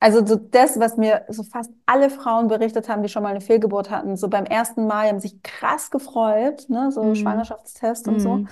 [0.00, 3.40] Also so das, was mir so fast alle Frauen berichtet haben, die schon mal eine
[3.40, 7.14] Fehlgeburt hatten, so beim ersten Mal, die haben sich krass gefreut, ne, so Mhm.
[7.14, 8.42] Schwangerschaftstest und so.
[8.42, 8.48] Mhm.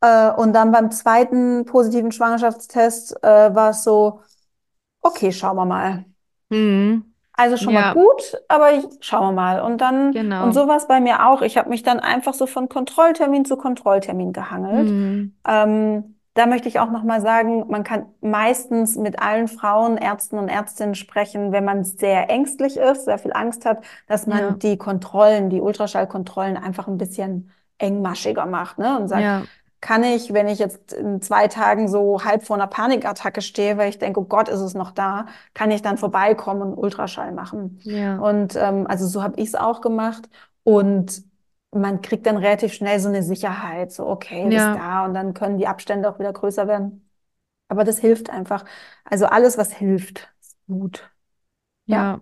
[0.00, 4.22] Äh, und dann beim zweiten positiven Schwangerschaftstest äh, war es so,
[5.02, 6.04] okay, schauen wir mal.
[6.50, 7.09] Mhm.
[7.32, 9.60] Also schon mal Ja, gut, aber ich, schauen wir mal.
[9.62, 10.50] Und dann, und genau.
[10.52, 11.42] so war es bei mir auch.
[11.42, 14.88] Ich habe mich dann einfach so von Kontrolltermin zu Kontrolltermin gehangelt.
[14.90, 15.34] Mhm.
[15.46, 20.48] Ähm, da möchte ich auch nochmal sagen, man kann meistens mit allen Frauen, Ärzten und
[20.48, 24.76] Ärztinnen sprechen, wenn man sehr ängstlich ist, sehr viel Angst hat, dass man Ja, die
[24.78, 28.98] Kontrollen, die Ultraschallkontrollen einfach ein bisschen engmaschiger macht, ne?
[28.98, 29.42] Und sagt, ja,
[29.80, 33.88] kann ich, wenn ich jetzt in zwei Tagen so halb vor einer Panikattacke stehe, weil
[33.90, 37.80] ich denke, oh Gott, ist es noch da, kann ich dann vorbeikommen und Ultraschall machen.
[37.84, 40.28] ja, Und ähm, also so habe ich es auch gemacht.
[40.64, 41.24] Und
[41.72, 45.14] man kriegt dann relativ schnell so eine Sicherheit, so okay, das ist ja, da und
[45.14, 47.08] dann können die Abstände auch wieder größer werden.
[47.68, 48.64] Aber das hilft einfach.
[49.04, 51.10] Also alles, was hilft, ist gut.
[51.86, 52.20] Ja, ja.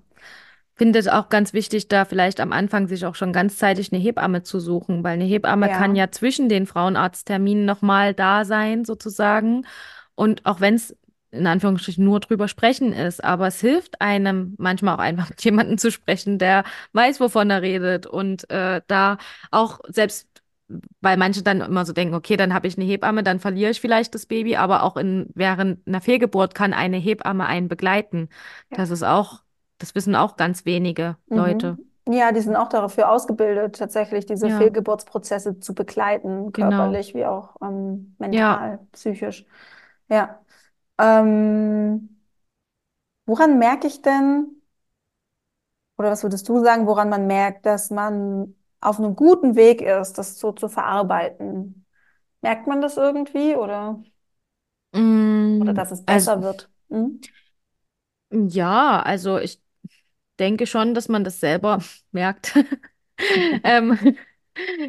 [0.79, 4.45] Finde es auch ganz wichtig, da vielleicht am Anfang sich auch schon ganzzeitig eine Hebamme
[4.45, 9.66] zu suchen, weil eine Hebamme kann ja, ja zwischen den Frauenarztterminen nochmal da sein, sozusagen.
[10.14, 10.97] Und auch wenn es
[11.31, 15.79] in Anführungsstrichen nur drüber sprechen ist, aber es hilft einem manchmal auch einfach mit jemandem
[15.79, 16.62] zu sprechen, der
[16.93, 19.18] weiß, wovon er redet und äh, da
[19.51, 20.29] auch selbst,
[21.01, 23.81] weil manche dann immer so denken, okay, dann habe ich eine Hebamme, dann verliere ich
[23.81, 28.29] vielleicht das Baby, aber auch in während einer Fehlgeburt kann eine Hebamme einen begleiten.
[28.70, 28.76] ja.
[28.76, 29.41] Das ist auch
[29.79, 31.79] das wissen auch ganz wenige Leute.
[31.79, 31.91] Mhm.
[32.09, 36.99] Ja, die sind auch dafür ausgebildet, tatsächlich diese Ja, Fehlgeburtsprozesse zu begleiten, genau.
[36.99, 39.45] körperlich wie auch ähm, Ja, mental, psychisch.
[40.09, 40.43] Ja.
[40.99, 42.18] Ähm,
[43.26, 44.61] woran merke ich denn,
[45.97, 50.14] oder was würdest du sagen, woran man merkt, dass man auf einem guten Weg ist,
[50.18, 51.87] das so zu verarbeiten?
[52.43, 54.03] Merkt man das irgendwie oder?
[54.93, 56.68] mm, Oder dass es Also, besser wird?
[56.89, 57.29] Mhm.
[58.31, 59.61] ja, also ich
[60.39, 61.82] denke schon, dass man das selber
[62.12, 62.55] merkt.
[63.64, 63.99] Ähm,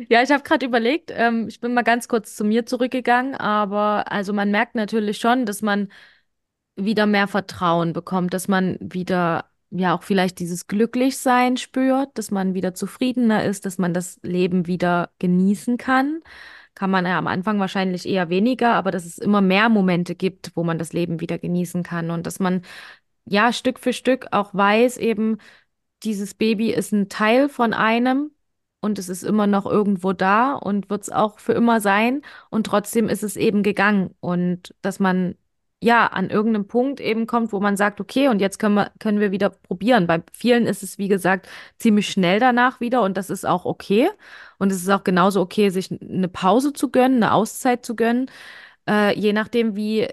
[0.07, 4.11] ja, ich habe gerade überlegt, ähm, ich bin mal ganz kurz zu mir zurückgegangen, aber
[4.11, 5.89] also man merkt natürlich schon, dass man
[6.75, 12.53] wieder mehr Vertrauen bekommt, dass man wieder ja auch vielleicht dieses Glücklichsein spürt, dass man
[12.53, 16.21] wieder zufriedener ist, dass man das Leben wieder genießen kann.
[16.75, 20.51] Kann man ja am Anfang wahrscheinlich eher weniger, aber dass es immer mehr Momente gibt,
[20.55, 22.61] wo man das Leben wieder genießen kann und dass man
[23.29, 25.37] ja Stück für Stück auch weiß eben,
[26.03, 28.31] dieses Baby ist ein Teil von einem
[28.81, 32.65] und es ist immer noch irgendwo da und wird es auch für immer sein und
[32.65, 35.35] trotzdem ist es eben gegangen und dass man
[35.81, 39.19] ja an irgendeinem Punkt eben kommt, wo man sagt, okay, und jetzt können wir, können
[39.19, 40.07] wir wieder probieren.
[40.07, 44.09] Bei vielen ist es, wie gesagt, ziemlich schnell danach wieder und das ist auch okay.
[44.57, 48.29] Und es ist auch genauso okay, sich eine Pause zu gönnen, eine Auszeit zu gönnen,
[48.89, 50.07] äh, je nachdem, wie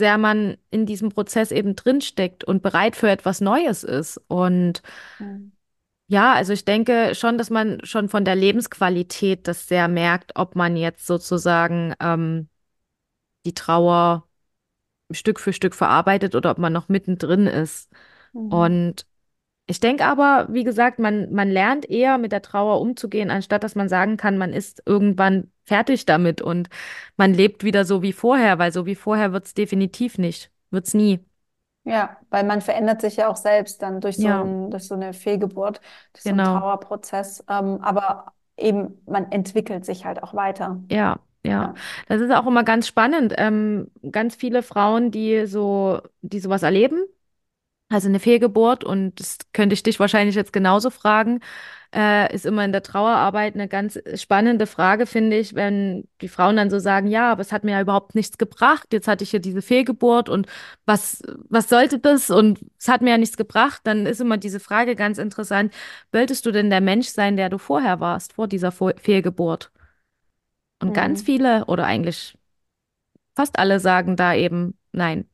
[0.00, 4.20] sehr man in diesem Prozess eben drinsteckt und bereit für etwas Neues ist.
[4.28, 4.82] Und
[5.20, 5.52] Mhm.
[6.08, 10.56] ja, also ich denke schon, dass man schon von der Lebensqualität das sehr merkt, ob
[10.56, 12.48] man jetzt sozusagen ähm,
[13.44, 14.26] die Trauer
[15.12, 17.90] Stück für Stück verarbeitet oder ob man noch mittendrin ist.
[18.32, 18.52] Mhm.
[18.52, 19.06] Und
[19.70, 23.74] ich denke aber, wie gesagt, man, man lernt eher mit der Trauer umzugehen, anstatt dass
[23.76, 26.68] man sagen kann, man ist irgendwann fertig damit und
[27.16, 30.50] man lebt wieder so wie vorher, weil so wie vorher wird es definitiv nicht.
[30.70, 31.20] Wird's nie.
[31.84, 34.94] Ja, weil man verändert sich ja auch selbst dann durch so Ja, ein, durch so
[34.94, 35.80] eine Fehlgeburt,
[36.12, 36.44] durch so einen genau.
[36.44, 37.40] Trauerprozess.
[37.48, 40.82] Ähm, aber eben, man entwickelt sich halt auch weiter.
[40.90, 41.72] Ja, ja.
[41.72, 41.80] Ja.
[42.08, 43.34] Das ist auch immer ganz spannend.
[43.38, 47.04] Ähm, ganz viele Frauen, die so, die sowas erleben,
[47.90, 51.40] also eine Fehlgeburt, und das könnte ich dich wahrscheinlich jetzt genauso fragen,
[51.94, 56.56] äh, ist immer in der Trauerarbeit eine ganz spannende Frage, finde ich, wenn die Frauen
[56.56, 58.86] dann so sagen, ja, aber es hat mir ja überhaupt nichts gebracht.
[58.92, 60.46] Jetzt hatte ich hier diese Fehlgeburt und
[60.86, 62.30] was, was sollte das?
[62.30, 63.80] Und es hat mir ja nichts gebracht.
[63.84, 65.74] Dann ist immer diese Frage ganz interessant.
[66.12, 69.72] Wolltest du denn der Mensch sein, der du vorher warst, vor dieser Fe- Fehlgeburt?
[70.80, 71.24] Und ganz Mhm.
[71.24, 72.38] viele oder eigentlich
[73.36, 75.28] fast alle sagen da eben, nein,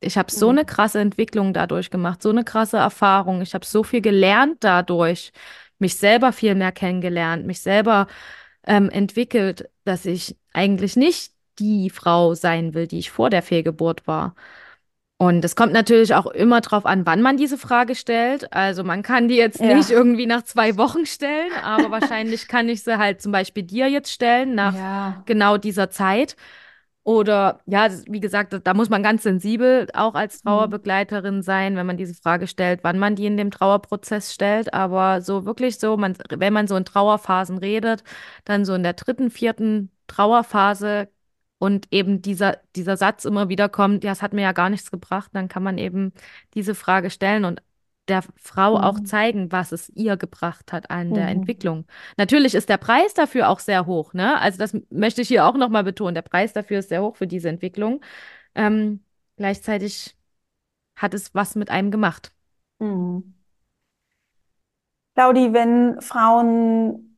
[0.00, 0.66] ich habe so eine Mhm.
[0.66, 3.42] krasse Entwicklung dadurch gemacht, so eine krasse Erfahrung.
[3.42, 5.32] Ich habe so viel gelernt dadurch,
[5.78, 8.06] mich selber viel mehr kennengelernt, mich selber
[8.66, 14.06] ähm, entwickelt, dass ich eigentlich nicht die Frau sein will, die ich vor der Fehlgeburt
[14.06, 14.34] war.
[15.18, 18.52] Und es kommt natürlich auch immer drauf an, wann man diese Frage stellt.
[18.52, 19.90] Also man kann die jetzt nicht Ja.
[19.90, 24.12] irgendwie nach zwei Wochen stellen, aber wahrscheinlich kann ich sie halt zum Beispiel dir jetzt
[24.12, 25.22] stellen nach Ja.
[25.24, 26.36] genau dieser Zeit.
[27.06, 30.48] Oder ja, wie gesagt, da da muss man ganz sensibel auch als Mhm.
[30.48, 34.74] Trauerbegleiterin sein, wenn man diese Frage stellt, wann man die in dem Trauerprozess stellt.
[34.74, 38.02] Aber so wirklich so, man, wenn man so in Trauerphasen redet,
[38.44, 41.08] dann so in der dritten, vierten Trauerphase
[41.58, 44.90] und eben dieser, dieser Satz immer wieder kommt, ja, es hat mir ja gar nichts
[44.90, 46.12] gebracht, dann kann man eben
[46.54, 47.62] diese Frage stellen und
[48.08, 49.00] der Frau auch Mhm.
[49.00, 51.28] zeigen, was es ihr gebracht hat an der Mhm.
[51.28, 51.86] Entwicklung.
[52.16, 54.40] Natürlich ist der Preis dafür auch sehr hoch, ne?
[54.40, 56.14] Also das möchte ich hier auch nochmal betonen.
[56.14, 58.00] Der Preis dafür ist sehr hoch für diese Entwicklung.
[58.54, 59.04] Ähm,
[59.36, 60.16] gleichzeitig
[60.96, 62.32] hat es was mit einem gemacht.
[62.80, 63.34] Mhm.
[65.14, 67.16] Claudi, wenn Frauen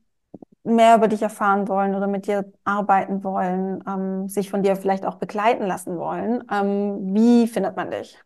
[0.64, 5.06] mehr über dich erfahren wollen oder mit dir arbeiten wollen, ähm, sich von dir vielleicht
[5.06, 8.18] auch begleiten lassen wollen, ähm, wie findet man dich?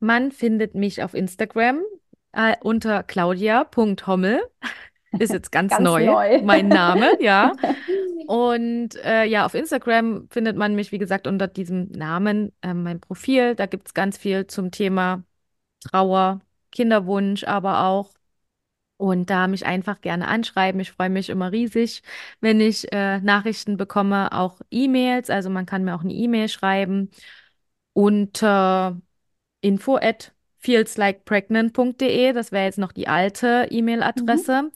[0.00, 1.82] Man findet mich auf Instagram
[2.32, 4.40] äh, unter claudia.hommel.
[5.18, 6.42] Ist jetzt ganz Ganz neu, neu.
[6.42, 7.52] mein Name, ja.
[8.26, 13.00] Und äh, ja, auf Instagram findet man mich, wie gesagt, unter diesem Namen, äh, mein
[13.00, 13.54] Profil.
[13.54, 15.24] Da gibt es ganz viel zum Thema
[15.80, 16.40] Trauer,
[16.70, 18.10] Kinderwunsch, aber auch.
[18.98, 20.80] Und da mich einfach gerne anschreiben.
[20.80, 22.02] Ich freue mich immer riesig,
[22.40, 25.30] wenn ich äh, Nachrichten bekomme, auch E-Mails.
[25.30, 27.10] Also man kann mir auch eine E-Mail schreiben
[27.92, 29.00] unter
[29.60, 32.32] info at feelslikepregnant.de.
[32.32, 33.78] Das wäre jetzt noch die alte Mhm.
[33.78, 34.70] E-Mail-Adresse.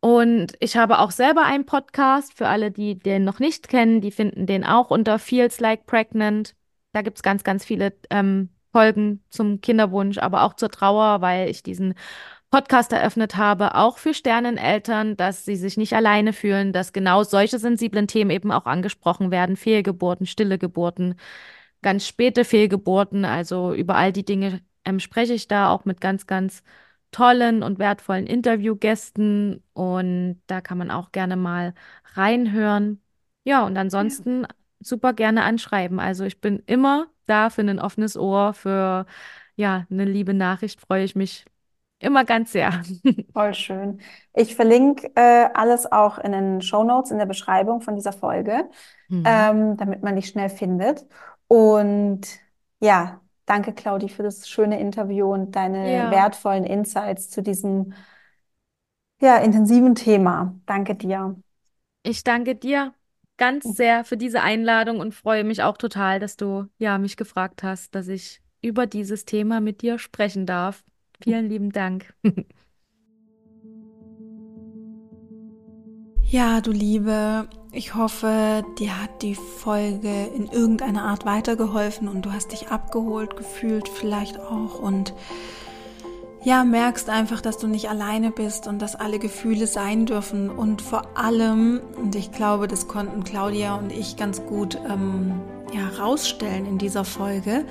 [0.00, 4.00] Und ich habe auch selber einen Podcast für alle, die den noch nicht kennen.
[4.00, 6.54] Die finden den auch unter Feels Like Pregnant.
[6.92, 11.48] Da gibt es ganz, ganz viele ähm, Folgen zum Kinderwunsch, aber auch zur Trauer, weil
[11.50, 11.94] ich diesen
[12.50, 17.58] Podcast eröffnet habe, auch für Sterneneltern, dass sie sich nicht alleine fühlen, dass genau solche
[17.58, 19.56] sensiblen Themen eben auch angesprochen werden.
[19.56, 21.16] Fehlgeburten, stille Geburten,
[21.86, 23.24] ganz späte Fehlgeburten.
[23.24, 26.62] Also über all die Dinge ähm, spreche ich da auch mit ganz, ganz
[27.12, 31.74] tollen und wertvollen Interviewgästen und da kann man auch gerne mal
[32.14, 33.02] reinhören.
[33.44, 34.46] Ja, und Ja, ansonsten
[34.80, 36.00] super gerne anschreiben.
[36.00, 39.06] Also ich bin immer da für ein offenes Ohr, für
[39.56, 41.44] ja, eine liebe Nachricht freue ich mich
[42.00, 42.82] immer ganz sehr.
[43.32, 44.00] voll schön.
[44.34, 48.70] Ich verlinke äh, alles auch in den Shownotes in der Beschreibung von dieser Folge,
[49.08, 49.46] Mhm.
[49.46, 51.06] ähm, damit man dich schnell findet.
[51.48, 52.22] Und
[52.80, 57.94] ja, danke Claudi für das schöne Interview und deine Ja, wertvollen Insights zu diesem
[59.20, 60.58] ja, intensiven Thema.
[60.66, 61.36] Danke dir.
[62.02, 62.94] ich danke dir
[63.36, 67.62] ganz sehr für diese Einladung und freue mich auch total, dass du ja mich gefragt
[67.62, 70.84] hast, dass ich über dieses Thema mit dir sprechen darf.
[71.22, 72.14] Vielen lieben Dank.
[76.22, 82.32] Ja, du Liebe, ich hoffe, dir hat die Folge in irgendeiner Art weitergeholfen und du
[82.32, 85.12] hast dich abgeholt gefühlt vielleicht auch und
[86.42, 90.80] ja, merkst einfach, dass du nicht alleine bist und dass alle Gefühle sein dürfen und
[90.80, 95.34] vor allem, und ich glaube, das konnten Claudia und ich ganz gut ähm,
[95.74, 95.90] ja,
[96.56, 97.64] in dieser Folge,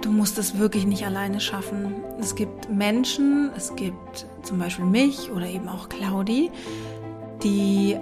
[0.00, 1.96] du musst es wirklich nicht alleine schaffen.
[2.20, 6.50] Es gibt Menschen, es gibt zum Beispiel mich oder eben auch Claudi,
[7.42, 7.98] die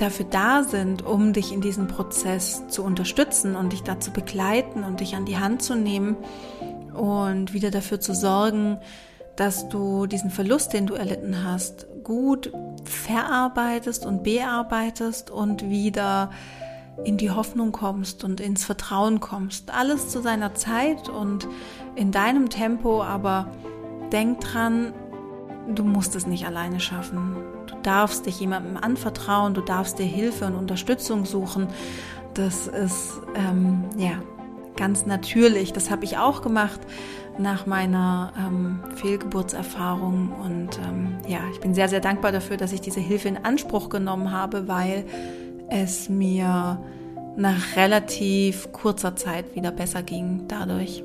[0.00, 5.00] dafür da sind, um dich in diesem Prozess zu unterstützen und dich dazu begleiten und
[5.00, 6.16] dich an die Hand zu nehmen
[6.94, 8.78] und wieder dafür zu sorgen,
[9.36, 12.52] dass du diesen Verlust, den du erlitten hast, gut
[12.84, 16.30] verarbeitest und bearbeitest und wieder
[17.04, 19.72] in die Hoffnung kommst und ins Vertrauen kommst.
[19.72, 21.46] Alles zu seiner Zeit und
[21.94, 23.52] in deinem Tempo, aber
[24.10, 24.92] denk dran,
[25.74, 27.36] du musst es nicht alleine schaffen.
[27.66, 31.68] Du darfst dich jemandem anvertrauen, du darfst dir Hilfe und Unterstützung suchen.
[32.34, 34.22] Das ist ähm, ja
[34.76, 35.72] ganz natürlich.
[35.72, 36.80] Das habe ich auch gemacht
[37.38, 42.80] nach meiner ähm, Fehlgeburtserfahrung und ähm, ja, ich bin sehr sehr dankbar dafür, dass ich
[42.80, 45.04] diese Hilfe in Anspruch genommen habe, weil
[45.70, 46.80] es mir
[47.36, 51.04] nach relativ kurzer Zeit wieder besser ging dadurch.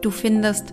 [0.00, 0.72] Du findest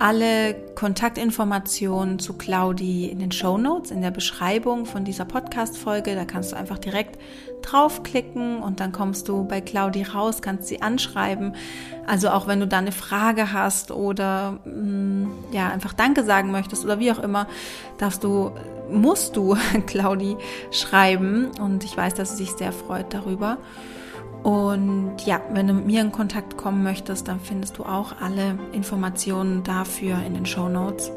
[0.00, 6.14] alle Kontaktinformationen zu Claudi in den Show Notes, in der Beschreibung von dieser Podcast-Folge.
[6.14, 7.20] Da kannst du einfach direkt
[7.60, 11.54] draufklicken und dann kommst du bei Claudi raus, kannst sie anschreiben.
[12.06, 16.50] Also auch wenn du da eine Frage hast oder mh, mm, ja einfach Danke sagen
[16.50, 17.46] möchtest oder wie auch immer,
[17.98, 18.52] darfst du,
[18.90, 19.54] musst du
[19.86, 20.38] Claudi
[20.70, 23.58] schreiben und ich weiß, dass sie sich sehr freut darüber.
[24.42, 28.58] Und ja, wenn du mit mir in Kontakt kommen möchtest, dann findest du auch alle
[28.72, 31.12] Informationen dafür in den Show Notes.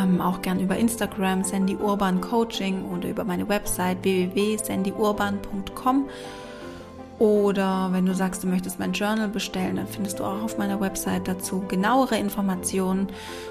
[0.00, 6.08] Ähm, auch gern über Instagram, Sandy Urban Coaching oder über meine Website www.sandyurban.com.
[7.18, 10.80] Oder wenn du sagst, du möchtest mein Journal bestellen, dann findest du auch auf meiner
[10.80, 13.08] Website dazu genauere Informationen,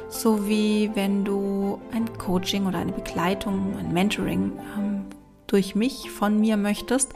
[0.08, 5.06] sowie wenn du ein Coaching oder eine Begleitung, ein Mentoring ähm,
[5.48, 7.14] durch mich von mir möchtest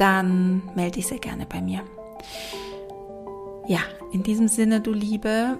[0.00, 1.82] dann melde dich sehr gerne bei mir.
[3.66, 3.80] Ja,
[4.12, 5.58] in diesem Sinne, du Liebe,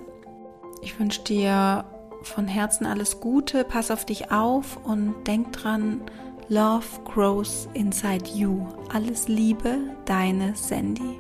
[0.83, 1.85] ich wünsche dir
[2.23, 6.01] von Herzen alles Gute, pass auf dich auf und denk dran,
[6.49, 8.67] Love grows inside you.
[8.93, 11.20] Alles Liebe, deine Sandy.